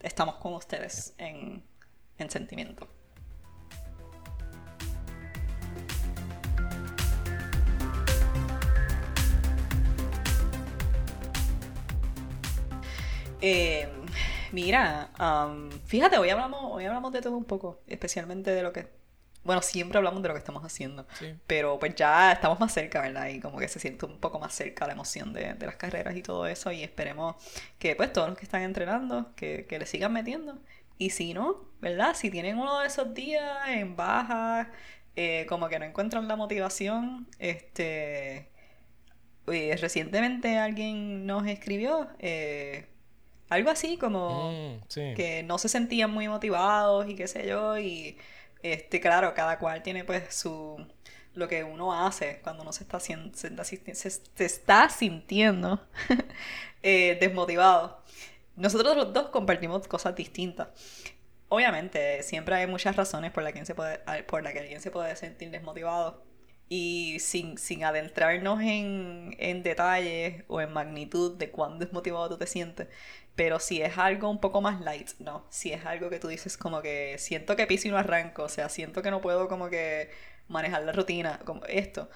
[0.00, 1.64] estamos con ustedes en,
[2.18, 2.88] en sentimiento.
[13.40, 13.88] Eh,
[14.52, 15.10] mira,
[15.84, 18.88] fíjate, hoy hablamos, hoy hablamos de todo un poco, especialmente de lo que...
[19.44, 21.06] Bueno, siempre hablamos de lo que estamos haciendo,
[21.46, 23.28] pero pues ya estamos más cerca, ¿verdad?
[23.28, 26.22] Y como que se siente un poco más cerca la emoción de, las carreras y
[26.22, 27.36] todo eso y esperemos
[27.78, 30.58] que pues todos los que están entrenando, que, que le sigan metiendo.
[30.98, 32.14] Y si no, ¿verdad?
[32.14, 34.70] Si tienen uno de esos días en baja,
[35.14, 38.50] eh, como que no encuentran la motivación, este...
[39.48, 42.86] Eh, recientemente alguien nos escribió, eh,
[43.48, 47.78] algo así como mm, que no se sentían muy motivados y qué sé yo.
[47.78, 48.18] Y
[48.62, 50.84] este, claro, cada cual tiene pues su
[51.34, 55.80] lo que uno hace cuando uno se está, se, se, está sintiendo
[56.82, 58.02] eh, desmotivado.
[58.56, 60.68] Nosotros los dos compartimos cosas distintas.
[61.48, 63.62] Obviamente, siempre hay muchas razones por las que,
[64.26, 66.24] por la que alguien se puede sentir desmotivado
[66.68, 72.46] y sin, sin adentrarnos en, en detalles o en magnitud de cuán desmotivado tú te
[72.46, 72.88] sientes,
[73.36, 75.46] pero si es algo un poco más light, ¿no?
[75.50, 78.48] Si es algo que tú dices como que siento que piso y no arranco, o
[78.48, 80.10] sea, siento que no puedo como que
[80.48, 82.08] manejar la rutina, como esto.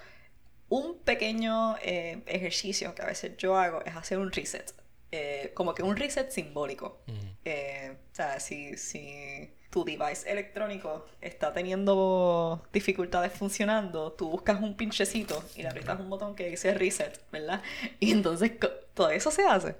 [0.68, 4.72] Un pequeño eh, ejercicio que a veces yo hago es hacer un reset,
[5.12, 7.02] eh, como que un reset simbólico.
[7.44, 14.76] Eh, o sea, si, si tu device electrónico está teniendo dificultades funcionando, tú buscas un
[14.76, 17.62] pinchecito y le aprietas un botón que dice reset, ¿verdad?
[18.00, 18.52] Y entonces
[18.94, 19.76] todo eso se hace.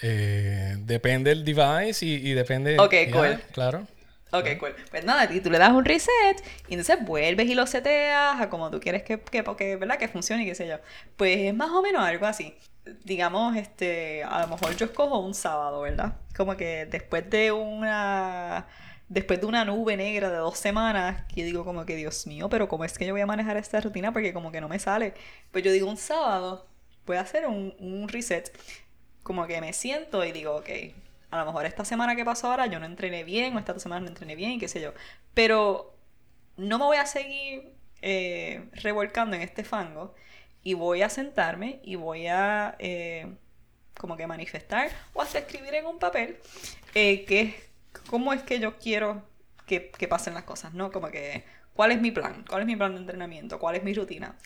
[0.00, 2.78] Eh, depende del device y, y depende...
[2.78, 3.40] Ok, cool.
[3.52, 3.86] Claro.
[4.32, 4.74] Ok, cool.
[4.90, 8.70] Pues nada, tú le das un reset y entonces vuelves y lo seteas a como
[8.70, 9.98] tú quieres que, que, que, ¿verdad?
[9.98, 10.78] que funcione y qué sé yo.
[11.16, 12.54] Pues es más o menos algo así.
[13.04, 16.16] Digamos, este, a lo mejor yo escojo un sábado, ¿verdad?
[16.36, 18.66] Como que después de una
[19.12, 22.68] después de una nube negra de dos semanas, que digo como que, Dios mío, pero
[22.68, 24.12] ¿cómo es que yo voy a manejar esta rutina?
[24.12, 25.14] Porque como que no me sale.
[25.50, 26.66] Pues yo digo un sábado,
[27.06, 28.50] voy a hacer un, un reset.
[29.22, 30.68] Como que me siento y digo, ok,
[31.30, 34.00] a lo mejor esta semana que pasó ahora yo no entrené bien, o esta semana
[34.00, 34.92] no entrené bien, y qué sé yo.
[35.34, 35.94] Pero
[36.56, 40.14] no me voy a seguir eh, revolcando en este fango
[40.62, 43.34] y voy a sentarme y voy a eh,
[43.98, 46.38] como que manifestar o hasta escribir en un papel
[46.94, 47.54] eh, que
[48.08, 49.22] cómo es que yo quiero
[49.66, 50.90] que, que, pasen las cosas, ¿no?
[50.90, 51.44] Como que
[51.74, 54.36] cuál es mi plan, cuál es mi plan de entrenamiento, cuál es mi rutina.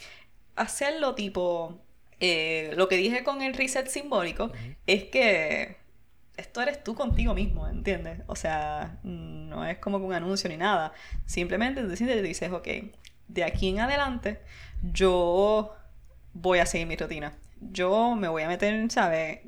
[0.57, 1.81] Hacerlo tipo,
[2.21, 4.53] lo que dije con el reset simbólico
[4.87, 5.77] es que
[6.37, 8.21] esto eres tú contigo mismo, ¿entiendes?
[8.27, 10.93] O sea, no es como un anuncio ni nada.
[11.25, 12.69] Simplemente te dices, ok,
[13.29, 14.41] de aquí en adelante
[14.83, 15.75] yo
[16.41, 17.33] voy a seguir mi rutina.
[17.61, 19.41] Yo me voy a meter, ¿sabes?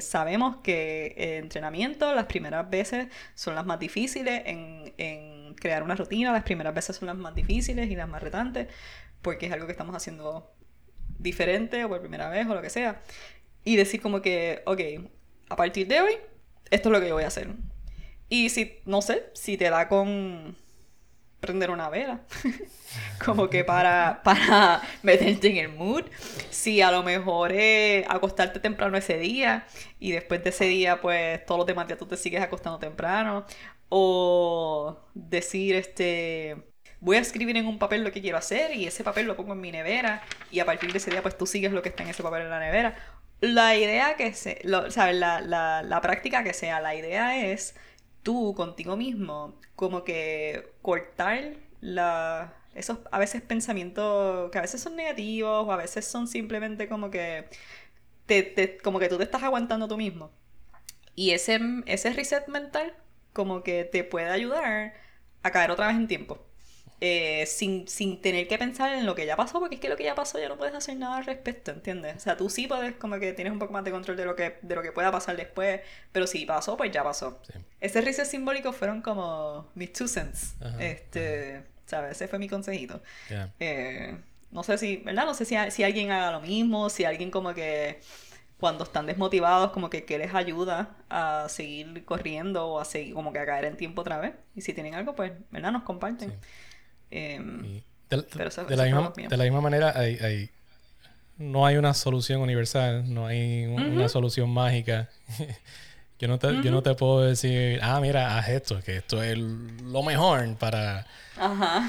[0.00, 5.94] sabemos que el entrenamiento las primeras veces son las más difíciles en, en crear una
[5.94, 8.68] rutina, las primeras veces son las más difíciles y las más retantes,
[9.22, 10.52] porque es algo que estamos haciendo
[11.18, 13.00] diferente o por primera vez o lo que sea.
[13.64, 14.80] Y decir como que, ok,
[15.48, 16.12] a partir de hoy
[16.70, 17.48] esto es lo que yo voy a hacer.
[18.28, 20.56] Y si, no sé, si te da con
[21.46, 22.20] prender una vela,
[23.24, 26.04] como que para, para meterte en el mood,
[26.50, 29.66] si a lo mejor es acostarte temprano ese día
[29.98, 33.46] y después de ese día pues todos los demás días tú te sigues acostando temprano,
[33.88, 36.56] o decir este
[37.00, 39.52] voy a escribir en un papel lo que quiero hacer y ese papel lo pongo
[39.52, 42.02] en mi nevera y a partir de ese día pues tú sigues lo que está
[42.02, 42.96] en ese papel en la nevera.
[43.40, 45.16] La idea que se, ¿sabes?
[45.16, 47.74] La, la, la práctica que sea, la idea es
[48.24, 54.96] tú contigo mismo, como que cortar la, esos a veces pensamientos que a veces son
[54.96, 57.48] negativos o a veces son simplemente como que,
[58.26, 60.32] te, como que tú te estás aguantando tú mismo.
[61.14, 62.94] Y ese, ese reset mental
[63.32, 64.94] como que te puede ayudar
[65.42, 66.43] a caer otra vez en tiempo.
[67.00, 69.96] Eh, sin, sin, tener que pensar en lo que ya pasó, porque es que lo
[69.96, 72.16] que ya pasó ya no puedes hacer nada al respecto, ¿entiendes?
[72.16, 74.36] O sea, tú sí puedes, como que tienes un poco más de control de lo
[74.36, 75.80] que, de lo que pueda pasar después,
[76.12, 77.40] pero si pasó, pues ya pasó.
[77.80, 80.54] Ese reset simbólico fueron como mis two cents.
[80.78, 82.12] este, ¿sabes?
[82.12, 83.02] Ese fue mi consejito.
[83.60, 84.16] Eh,
[84.50, 85.26] no sé si, ¿verdad?
[85.26, 88.00] No sé si, si alguien haga lo mismo, si alguien como que
[88.58, 93.32] cuando están desmotivados, como que, que les ayuda a seguir corriendo o a seguir, como
[93.32, 94.32] que a caer en tiempo otra vez.
[94.54, 95.72] Y si tienen algo, pues, ¿verdad?
[95.72, 96.38] Nos comparten.
[97.10, 100.50] Em, de, la misma, manera, hay,
[101.38, 105.08] no hay una solución universal, no hay una solución mágica.
[106.18, 109.36] yo, no te, yo no te puedo decir, ah, mira, haz esto, que esto es
[109.36, 111.06] lo mejor para,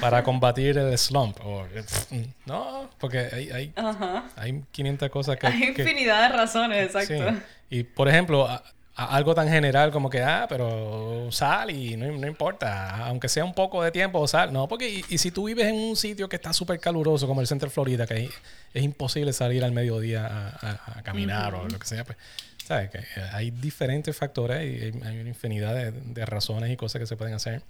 [0.00, 1.38] para combatir el slump.
[2.46, 3.74] no, porque hay, hay,
[4.36, 5.46] hay 500 cosas que...
[5.46, 7.40] Hay infinidad de razones, exacto.
[7.70, 8.48] Y, por ejemplo,
[8.96, 13.52] algo tan general como que, ah, pero sal y no, no, importa, aunque sea un
[13.52, 14.52] poco de tiempo, sal.
[14.52, 17.46] No, porque y, si tú vives en un sitio que está súper caluroso como el
[17.46, 18.30] Centro Florida, que
[18.72, 20.26] es, imposible salir al mediodía
[20.60, 22.16] a, caminar o lo que sea, pues,
[22.64, 22.90] ¿sabes?
[22.90, 23.00] Que
[23.32, 27.62] hay diferentes factores y hay una infinidad de, razones y cosas que se pueden hacer.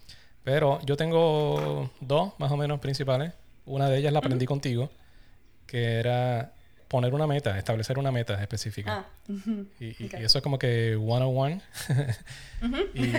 [0.45, 3.33] Pero yo tengo dos más o menos principales.
[3.65, 4.91] Una de ellas la aprendí contigo,
[5.67, 6.53] que era
[6.89, 9.07] poner una meta, establecer una meta específica.
[9.29, 9.35] Ah,
[9.81, 11.61] y, eso es como que one on one.
[12.95, 13.13] y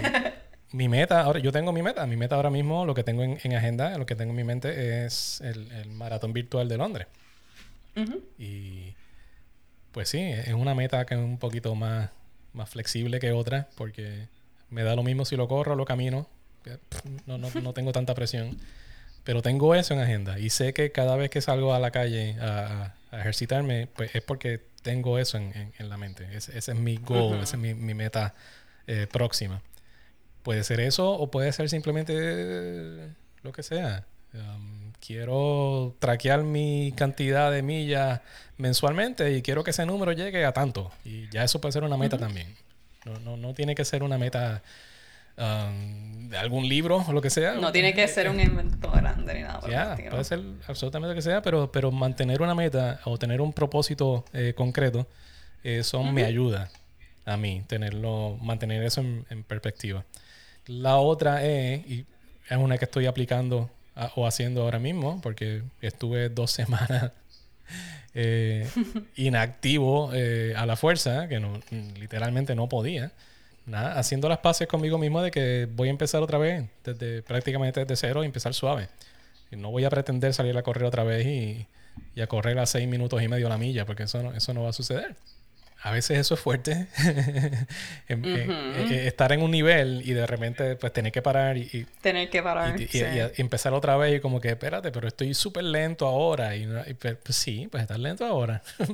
[0.71, 2.05] mi meta, ahora yo tengo mi meta.
[2.05, 5.05] Mi meta ahora mismo, lo que tengo en, agenda, lo que tengo en mi mente
[5.05, 7.07] es el, maratón virtual de Londres.
[8.37, 8.93] Y
[9.91, 12.11] pues sí, es una meta que es un poquito más,
[12.53, 14.27] más flexible que otra, porque
[14.69, 16.27] me da lo mismo si lo corro o lo camino.
[17.25, 18.57] No, no, no tengo tanta presión.
[19.27, 22.37] Pero tengo eso en agenda y sé que cada vez que salgo a la calle
[22.39, 26.29] a, ejercitarme, pues es porque tengo eso en, la mente.
[26.31, 28.35] Ese, es mi goal, esa es mi, meta
[28.87, 29.61] eh, próxima.
[30.43, 33.09] Puede ser eso o puede ser simplemente
[33.43, 34.05] lo que sea.
[34.33, 38.21] Um, quiero traquear mi cantidad de millas
[38.55, 40.89] mensualmente y quiero que ese número llegue a tanto.
[41.03, 42.55] Y ya eso puede ser una meta también.
[43.03, 44.63] No, no, no tiene que ser una meta
[45.37, 47.53] Um, de algún libro o lo que sea.
[47.53, 49.59] No tiene que ser un invento grande ni nada.
[50.09, 54.25] puede ser absolutamente lo que sea, pero, pero mantener una meta o tener un propósito
[54.33, 55.07] eh, concreto,
[55.63, 56.69] eso me ayuda
[57.25, 60.03] a mí, tenerlo, mantener eso en, perspectiva.
[60.65, 62.05] La otra es, y
[62.49, 63.69] es una que estoy aplicando
[64.15, 67.11] o haciendo ahora mismo, porque estuve dos semanas
[68.13, 68.67] eh,
[69.15, 71.59] inactivo eh, a la fuerza, que no,
[71.99, 73.11] literalmente no podía
[73.67, 77.81] nada, haciendo las paces conmigo mismo de que voy a empezar otra vez, desde prácticamente
[77.81, 78.89] desde cero y empezar suave.
[79.51, 81.67] Y no voy a pretender salir a correr otra vez y,
[82.15, 84.63] y a correr a seis minutos y medio la milla, porque eso no, eso no
[84.63, 85.15] va a suceder.
[85.83, 86.87] A veces eso es fuerte.
[88.07, 88.47] Em- eh,
[88.89, 92.29] eh, estar en un nivel y de repente pues tener que parar y, y- Tener
[92.31, 92.81] que parar.
[92.81, 93.03] y- sí.
[93.37, 96.55] y empezar otra vez y como que espérate, pero estoy súper lento ahora.
[96.55, 96.67] Y,
[96.99, 98.63] pues, sí, pues estás lento ahora.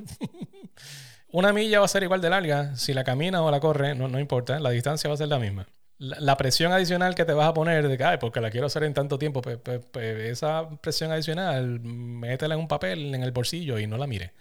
[1.33, 2.75] Una milla va a ser igual de larga.
[2.75, 4.59] Si la camina o la corre, no, no importa.
[4.59, 5.65] La distancia va a ser la misma.
[5.97, 8.83] La, presión adicional que te vas a poner de que, "Ay, porque la quiero hacer
[8.83, 13.31] en tanto tiempo, pues, pues- pues esa presión adicional, métela en un papel en el
[13.31, 14.33] bolsillo y no la mire.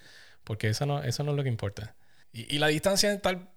[0.45, 1.95] Porque eso no, eso no es lo que importa.
[2.31, 3.49] Y, y la distancia tal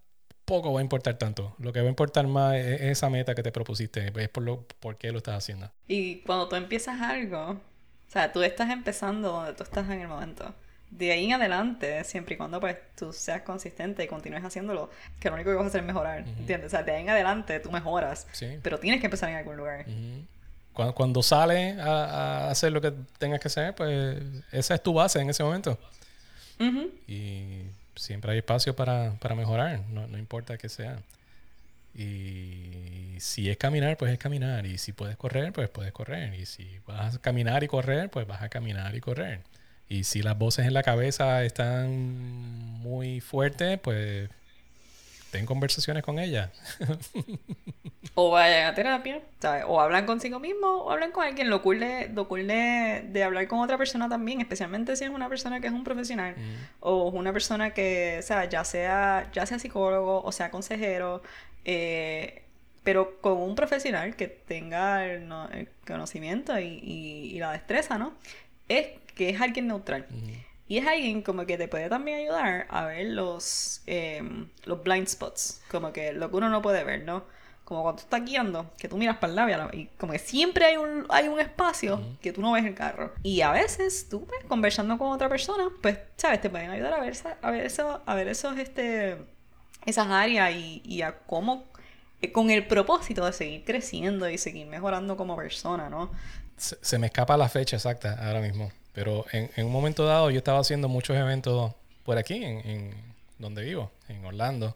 [0.46, 1.56] poco va a importar tanto.
[1.60, 4.14] Lo que va a importar más es esa meta que te propusiste.
[4.16, 5.70] Es por, lo, por qué lo estás haciendo.
[5.90, 7.60] Y cuando tú empiezas algo, o
[8.08, 10.54] sea, tú estás empezando donde tú estás en el momento.
[10.92, 15.28] De ahí en adelante, siempre y cuando pues tú seas consistente y continúes haciéndolo, que
[15.30, 16.68] lo único que vas a hacer es mejorar, ¿entiendes?
[16.68, 18.60] O sea, de ahí en adelante tú mejoras, Sí.
[18.64, 19.86] pero tienes que empezar en algún lugar.
[20.72, 24.22] Cuando, cuando sales a, a hacer lo que tengas que hacer, pues
[24.52, 25.78] esa es tu base en ese momento.
[27.08, 27.64] Y
[27.96, 30.98] siempre hay espacio para, para mejorar, no, no importa que sea.
[31.94, 34.66] Y si es caminar, pues es caminar.
[34.66, 36.34] Y si puedes correr, pues puedes correr.
[36.36, 39.40] Y si vas a caminar y correr, pues vas a caminar y correr.
[39.90, 41.90] Y si las voces en la cabeza están
[42.82, 44.30] muy fuertes, pues
[45.32, 46.50] ten conversaciones con ellas.
[48.18, 49.66] O vayan a terapia, ¿sabes?
[49.68, 51.50] O hablan consigo mismo o hablan con alguien.
[51.50, 55.10] Lo cool de, lo cool de, de hablar con otra persona también, especialmente si es
[55.10, 56.34] una persona que es un profesional
[56.80, 61.24] o una persona que, o sea, ya sea, ya sea psicólogo o sea consejero,
[61.66, 62.44] eh,
[62.84, 67.98] pero con un profesional que tenga el, no- el conocimiento y, y- y la destreza,
[67.98, 68.14] ¿no?
[68.70, 70.05] Es que es alguien neutral.
[70.68, 75.07] Y es alguien como que te puede también ayudar a ver los, em, los blind
[75.07, 77.24] spots, como que lo que uno no puede ver, ¿no?
[77.63, 80.66] Como cuando tú estás guiando, que tú miras para el lado y como que siempre
[80.66, 83.13] hay un, hay un espacio que tú no ves el carro.
[83.24, 86.41] Y a veces tú, pues, conversando con otra persona, pues, ¿sabes?
[86.41, 89.18] Te pueden ayudar a ver, a ver, eso, a ver esos, este,
[89.86, 91.66] esas áreas y, y a cómo,
[92.22, 96.11] eh, con el propósito de seguir creciendo y seguir mejorando como persona, ¿no?
[96.57, 98.72] Se, se me escapa la fecha exacta ahora mismo.
[98.96, 101.74] Pero en, en un momento dado yo estaba haciendo muchos eventos
[102.04, 104.76] por aquí, en, en donde vivo, en Orlando.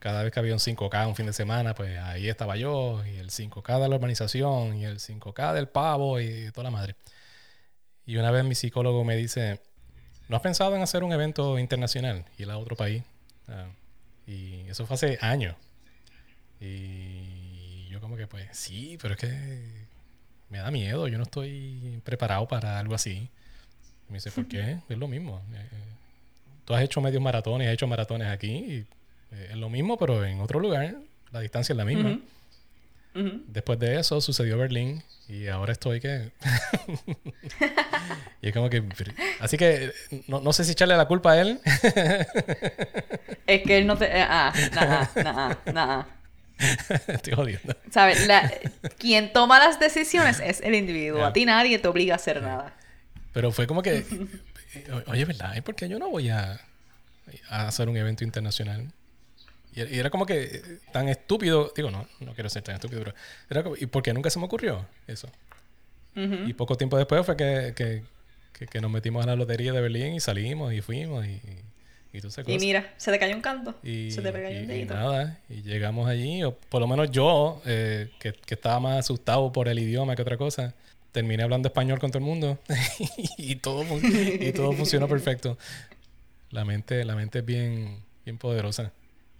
[0.00, 3.18] Cada vez que había un 5K un fin de semana, pues ahí estaba yo, y
[3.18, 6.96] el 5K de la urbanización, y el 5K del pavo, y toda la madre.
[8.04, 9.60] Y una vez mi psicólogo me dice,
[10.28, 12.24] ¿no has pensado en hacer un evento internacional?
[12.36, 13.04] Ir a otro país.
[13.46, 13.68] Ah,
[14.26, 15.54] y eso fue hace años.
[16.60, 19.81] Y yo como que pues sí, pero es que
[20.52, 23.30] me da miedo, yo no estoy preparado para algo así.
[24.08, 24.76] Y me dice, ¿por qué?
[24.86, 25.40] Es lo mismo.
[25.54, 25.66] Eh,
[26.66, 28.86] tú has hecho medios maratones, has hecho maratones aquí, y
[29.32, 30.94] eh, es lo mismo, pero en otro lugar,
[31.30, 32.18] la distancia es la misma.
[33.14, 36.30] Después de eso sucedió Berlín y ahora estoy que...
[38.42, 38.82] y es como que...
[39.38, 39.92] Así que eh,
[40.28, 41.60] no, no sé si echarle la culpa a él.
[43.46, 44.06] Es que él no te...
[44.06, 46.08] eh, ah, nada, nada, nada.
[47.08, 47.74] estoy jodiendo.
[47.90, 48.26] ¿Sabes?
[48.26, 48.52] La-
[48.98, 51.18] quien toma las decisiones es el individuo.
[51.20, 51.26] Ya.
[51.28, 52.74] A ti nadie te obliga a hacer nada.
[53.32, 54.04] Pero fue como que...
[55.06, 55.54] Oye, ¿verdad?
[55.56, 56.60] ¿Y por qué yo no voy a,
[57.50, 58.90] a hacer un evento internacional?
[59.74, 61.72] Y, era como que eh, tan estúpido...
[61.74, 63.14] Digo, no, no quiero ser tan estúpido, pero...
[63.50, 65.28] Era como, ¿Y por qué nunca se me ocurrió eso?
[66.16, 66.46] Ujú.
[66.46, 68.02] Y poco tiempo después fue que, que,
[68.52, 71.40] que- que nos metimos a la lotería de Berlín y salimos y fuimos y,
[72.12, 73.74] y, y esas Y mira, se te cayó un canto.
[73.82, 74.94] Y, se te pegó y- un y dedito.
[74.94, 79.52] nada, y llegamos allí, o por lo menos yo, eh, que, que estaba más asustado
[79.52, 80.74] por el idioma que otra cosa,
[81.12, 82.58] terminé hablando español con todo el mundo
[83.38, 83.84] y, todo,
[84.40, 85.58] y todo funcionó perfecto.
[86.50, 88.92] La mente, la mente es bien, bien poderosa,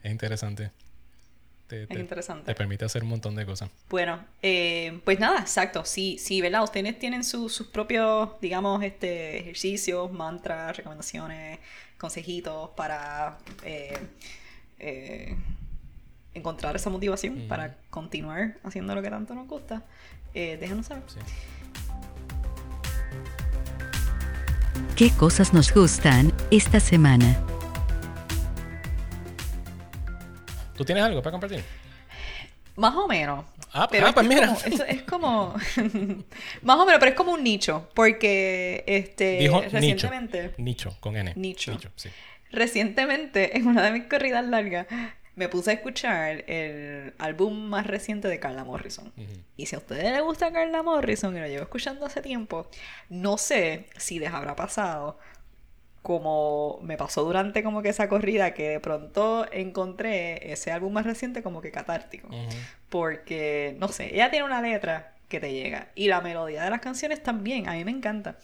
[0.03, 0.71] es interesante.
[1.73, 2.45] Te, Es te- interesante.
[2.45, 3.71] te permite hacer un montón de cosas.
[3.89, 5.87] Bueno, eh, pues nada, exacto.
[5.87, 6.63] Sí, sí, ¿verdad?
[6.65, 11.61] Ustedes tienen su- sus propios, digamos, este, ejercicios, mantras, recomendaciones,
[11.97, 13.97] consejitos para eh,
[14.81, 15.35] eh,
[16.35, 19.83] encontrar esa motivación para continuar haciendo lo que tanto nos gusta.
[20.35, 21.05] Eh, déjanos saber.
[21.07, 21.21] Sí.
[24.95, 27.43] ¿Qué cosas nos gustan esta semana?
[30.77, 31.63] ¿Tú tienes algo para compartir?
[32.77, 33.45] Más o menos.
[33.75, 34.47] Ah, Pero ah, pues es mira.
[34.47, 35.55] como- es como.
[36.63, 37.89] más o menos, pero es como un nicho.
[37.95, 39.71] Porque este Dijo nicho.
[39.73, 40.55] recientemente.
[40.59, 41.33] Nicho, con N.
[41.37, 41.79] Nicho.
[41.97, 42.09] sí.
[42.51, 44.87] Recientemente, en una de mis corridas largas,
[45.35, 49.11] me puse a escuchar el álbum más reciente de Carla Morrison.
[49.57, 52.69] Y si a ustedes les gusta Carla Morrison, y lo llevo escuchando hace tiempo,
[53.09, 55.19] no sé si les habrá pasado
[56.03, 61.07] como me pasó durante como que esa corrida, que de pronto encontré ese álbum más
[61.07, 62.29] reciente como que catártico.
[62.29, 62.57] Ujú.
[62.89, 65.89] Porque, no sé, ella tiene una letra que te llega.
[65.95, 68.37] Y la melodía de las canciones también, a mí me encanta.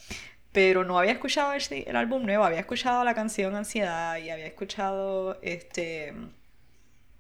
[0.53, 4.47] Pero no había escuchado el, el álbum nuevo, había escuchado la canción Ansiedad y había
[4.47, 6.15] escuchado este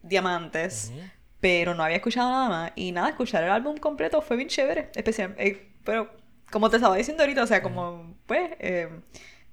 [0.03, 0.93] Diamantes,
[1.41, 2.73] pero no había escuchado nada más.
[2.77, 4.91] Y nada, escuchar el álbum completo fue bien chévere.
[4.95, 6.11] Especial, eh, pero
[6.51, 8.89] como te estaba diciendo ahorita, o sea, como, pues, eh,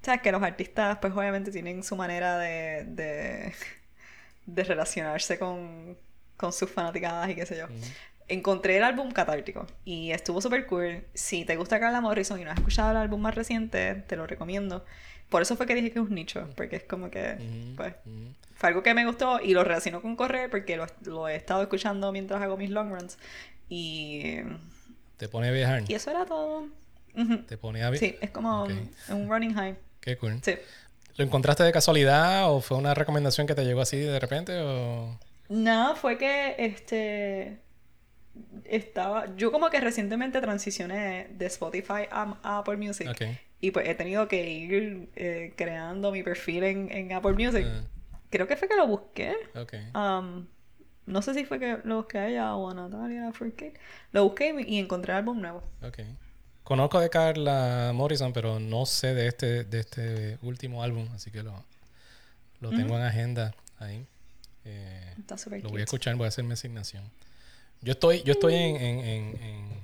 [0.06, 3.53] o sea, que los artistas, pues, obviamente tienen su manera de, de,
[4.45, 5.97] de relacionarse con,
[6.38, 7.66] con sus fanaticadas y qué sé yo.
[8.28, 11.03] Encontré el álbum catártico y estuvo súper cool.
[11.16, 14.28] Si te gusta Carla Morrison y no has escuchado el álbum más reciente, te lo
[14.28, 14.86] recomiendo.
[15.30, 17.38] Por eso fue que dije que es un nicho, porque es como que,
[17.76, 17.95] pues,
[18.53, 21.64] fue algo que me gustó y lo relaciono con correr porque lo, lo he estado
[21.64, 23.18] escuchando mientras hago mis long runs.
[23.70, 24.36] Y,
[25.18, 25.84] Te pone a viajar.
[25.88, 26.68] y eso era todo.
[27.18, 27.38] Ujú.
[27.47, 28.10] Te pone a viajar.
[28.10, 28.72] Sí, es como Ok.
[29.10, 29.76] un running high.
[30.06, 30.39] Qué cool.
[30.41, 30.56] Sí.
[31.18, 35.20] ¿Lo encontraste de casualidad o fue una recomendación que te llegó así de repente o...?
[35.49, 37.60] Nada, fue que este
[38.66, 39.36] estaba.
[39.36, 43.08] Yo como que recientemente transicioné de Spotify a, a Apple Music.
[43.10, 43.22] Ok.
[43.62, 47.66] Y pues he tenido que ir eh, creando mi perfil en, en Apple Music.
[47.68, 47.84] Ah,
[48.30, 49.36] Creo que fue que lo busqué.
[49.56, 49.74] ok.
[49.95, 50.47] Um,
[51.06, 53.76] no sé si fue que lo busqué a ella o a Natalia Furcade.
[54.12, 55.64] Lo busqué y, y encontré el álbum nuevo.
[55.84, 55.99] Ok.
[56.66, 61.41] Conozco de Carla Morrison, pero no sé de este, de este último álbum, así que
[61.43, 61.63] lo,
[62.59, 64.05] lo tengo en agenda ahí.
[64.66, 67.03] Eh, Está súper lo voy a escuchar, voy a hacer mi asignación.
[67.82, 69.80] Yo estoy, yo estoy en, en- en- en-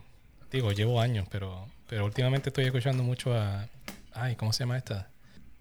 [0.52, 3.68] digo, llevo años, pero, pero últimamente estoy escuchando mucho a,
[4.14, 5.08] ay, ¿cómo se llama esta?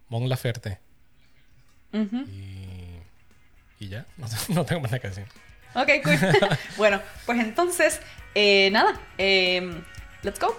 [0.09, 0.79] Mon Laferte.
[1.93, 2.17] Ujú.
[2.31, 2.99] Y,
[3.79, 5.27] y ya, no, no tengo más nada que decir.
[5.75, 6.19] Ok, cool.
[6.79, 8.01] bueno, pues entonces,
[8.35, 8.99] eh, nada.
[9.19, 9.85] em,
[10.23, 10.59] let's go.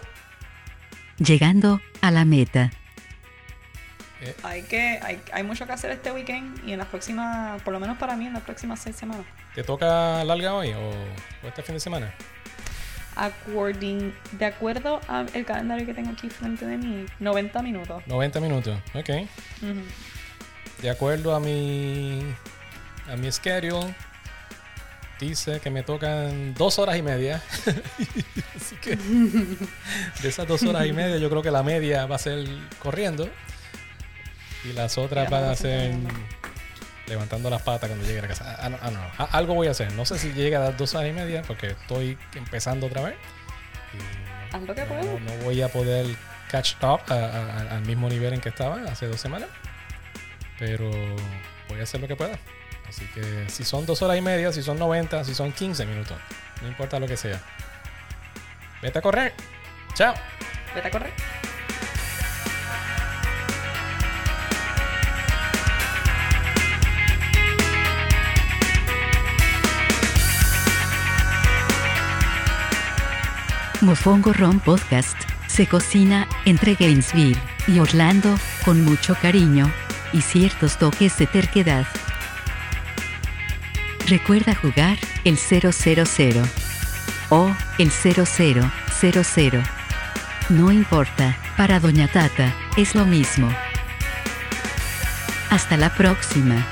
[1.24, 2.72] Llegando a la meta.
[4.44, 7.80] Hay que, hay, hay mucho que hacer este weekend y en las próximas, por lo
[7.80, 9.26] menos para mí, en las próximas seis semanas.
[9.54, 12.14] ¿Te toca larga hoy o, o este fin de semana?
[13.16, 18.02] According, de acuerdo al calendario que tengo aquí frente de mí, 90 minutos.
[18.08, 19.10] 90 minutos, ok.
[20.82, 22.22] De acuerdo a mi
[23.12, 23.94] a mi schedule,
[25.22, 27.42] dice que me tocan dos horas y media.
[28.56, 32.20] Así que de esas dos horas y media, yo creo que la media va a
[32.20, 32.46] ser
[32.80, 33.30] corriendo
[34.66, 35.94] y las otras van a ser
[37.08, 38.58] levantando las patas cuando llegue a la casa.
[38.60, 39.94] Ah, no, ah, no, algo voy a hacer.
[39.94, 43.16] No sé si llega a las dos horas y media porque estoy empezando otra vez.
[43.94, 46.06] Y Haz lo que no, no- no voy a poder
[46.50, 49.50] catch up a- a- a- al mismo nivel en que estaba hace dos semanas.
[50.60, 50.90] Pero
[51.70, 52.38] voy a hacer lo que pueda.
[52.92, 56.18] Así que si son dos horas y media, si son 90, si son 15 minutos,
[56.62, 57.40] no importa lo que sea.
[58.82, 59.34] Vete a correr.
[59.94, 60.14] Chao.
[60.76, 61.14] Vete a correr.
[73.80, 75.18] Mofongo Ron Podcast
[75.48, 78.36] se cocina entre Gainesville y Orlando
[78.66, 79.72] con mucho cariño
[80.12, 81.88] y ciertos toques de terquedad.
[84.12, 85.70] Recuerda jugar el 000
[87.30, 89.64] o el 0000.
[90.50, 93.50] No importa, para Doña Tata es lo mismo.
[95.50, 96.68] Hasta la próxima.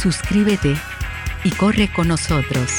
[0.00, 0.74] Suscríbete
[1.44, 2.70] y corre con nosotros.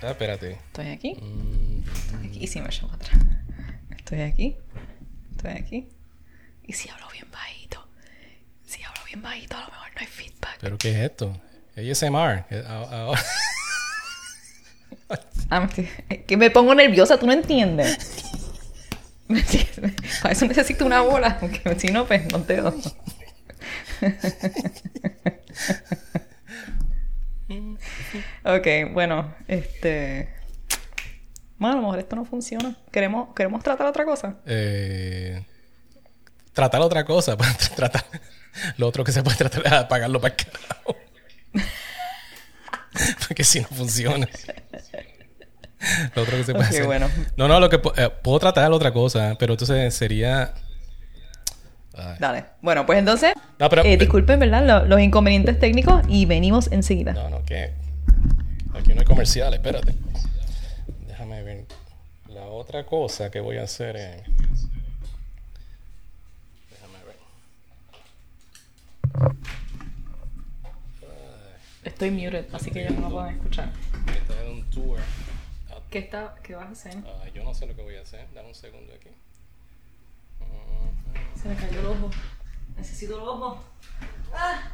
[0.00, 0.52] Ah, espérate.
[0.52, 1.16] Estoy aquí.
[1.20, 1.62] Mm,
[2.26, 3.41] Aquí y si me llamo atrás.
[4.12, 4.56] Estoy aquí.
[5.30, 5.88] Estoy aquí.
[6.66, 7.82] Y si hablo bien bajito.
[8.62, 10.58] Si hablo bien bajito, a lo mejor no hay feedback.
[10.60, 11.40] ¿Pero qué es esto?
[11.78, 12.44] ASMR.
[12.68, 13.18] Ahora-
[15.48, 15.66] Ah,
[16.26, 17.96] que me pongo nerviosa, tú no entiendes.
[20.22, 22.82] Para eso necesito una bola, porque si no, pues no te doy.
[28.44, 30.28] ok, bueno, este.
[31.62, 32.74] Bueno, a lo mejor esto no funciona.
[32.90, 34.34] ¿Queremos, queremos tratar otra cosa?
[34.46, 35.44] eh,
[36.52, 37.36] tratar otra cosa.
[37.38, 38.04] para tratar.
[38.76, 40.96] Lo otro que se puede tratar es apagarlo para el carajo.
[43.26, 44.28] Porque si no funciona.
[46.14, 46.84] Lo otro que se puede Ok, hacer.
[46.86, 47.08] bueno.
[47.36, 50.54] No, no, lo que eh, puedo tratar es otra cosa, pero entonces sería.
[51.94, 52.16] Ay.
[52.20, 52.44] Dale.
[52.60, 54.64] Bueno, pues entonces, No, pero- eh, disculpen, ¿verdad?
[54.64, 57.12] Lo- los inconvenientes técnicos y venimos enseguida.
[57.12, 57.72] No, no, que.
[58.74, 59.94] Aquí no hay comerciales, espérate.
[62.62, 64.22] Otra cosa que voy a hacer es.
[66.70, 67.16] Déjame ver.
[71.82, 73.72] Estoy muted, así que ellos no me pueden escuchar.
[74.72, 75.00] tour.
[75.90, 77.02] ¿Qué, está, ¿Qué vas a hacer?
[77.04, 78.32] Ah, yo no sé lo que voy a hacer.
[78.32, 79.10] Dame un segundo aquí.
[81.34, 82.10] Se me cayó el ojo.
[82.76, 83.60] Necesito el ojo.
[84.32, 84.70] ¡Ah!